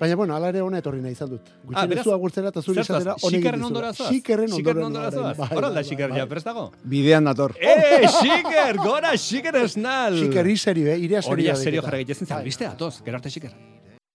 Baina, 0.00 0.16
bueno, 0.16 0.34
ala 0.34 0.48
ere 0.48 0.62
hona 0.64 0.78
etorri 0.80 1.02
nahi 1.04 1.12
izan 1.12 1.28
dut. 1.28 1.48
Ah, 1.74 1.84
ez 1.84 2.04
du 2.06 2.12
agurtzera 2.14 2.48
eta 2.48 2.62
zuri 2.62 2.80
zertaz, 2.80 3.02
esatera 3.02 3.16
honek 3.20 3.42
Xikerren 3.42 3.64
ondora 3.66 3.90
zoaz? 3.92 4.08
Xikerren 4.14 4.54
ondora 4.86 5.10
zoaz? 5.12 5.34
Bai, 5.36 5.48
bai, 5.60 5.82
Xiker 5.84 6.08
bai, 6.08 6.16
ja, 6.16 6.24
bai. 6.24 6.30
prestago? 6.30 6.62
Bidean 6.94 7.28
dator. 7.28 7.52
Eh, 7.60 8.08
Xiker, 8.08 8.80
gora 8.80 9.12
Xiker 9.12 9.60
esnal! 9.60 10.16
Xiker, 10.16 10.48
i 10.48 10.56
serio, 10.56 10.88
eh? 10.88 10.96
Irea 11.04 11.20
serio. 11.20 11.52
Hori 11.52 11.64
serio 11.66 11.84
jarra 11.84 12.00
egiten 12.00 12.16
zen, 12.16 12.32
albiste 12.38 12.64
datoz, 12.64 12.94
gero 13.04 13.20
arte 13.20 13.28
Xiker. 13.28 13.52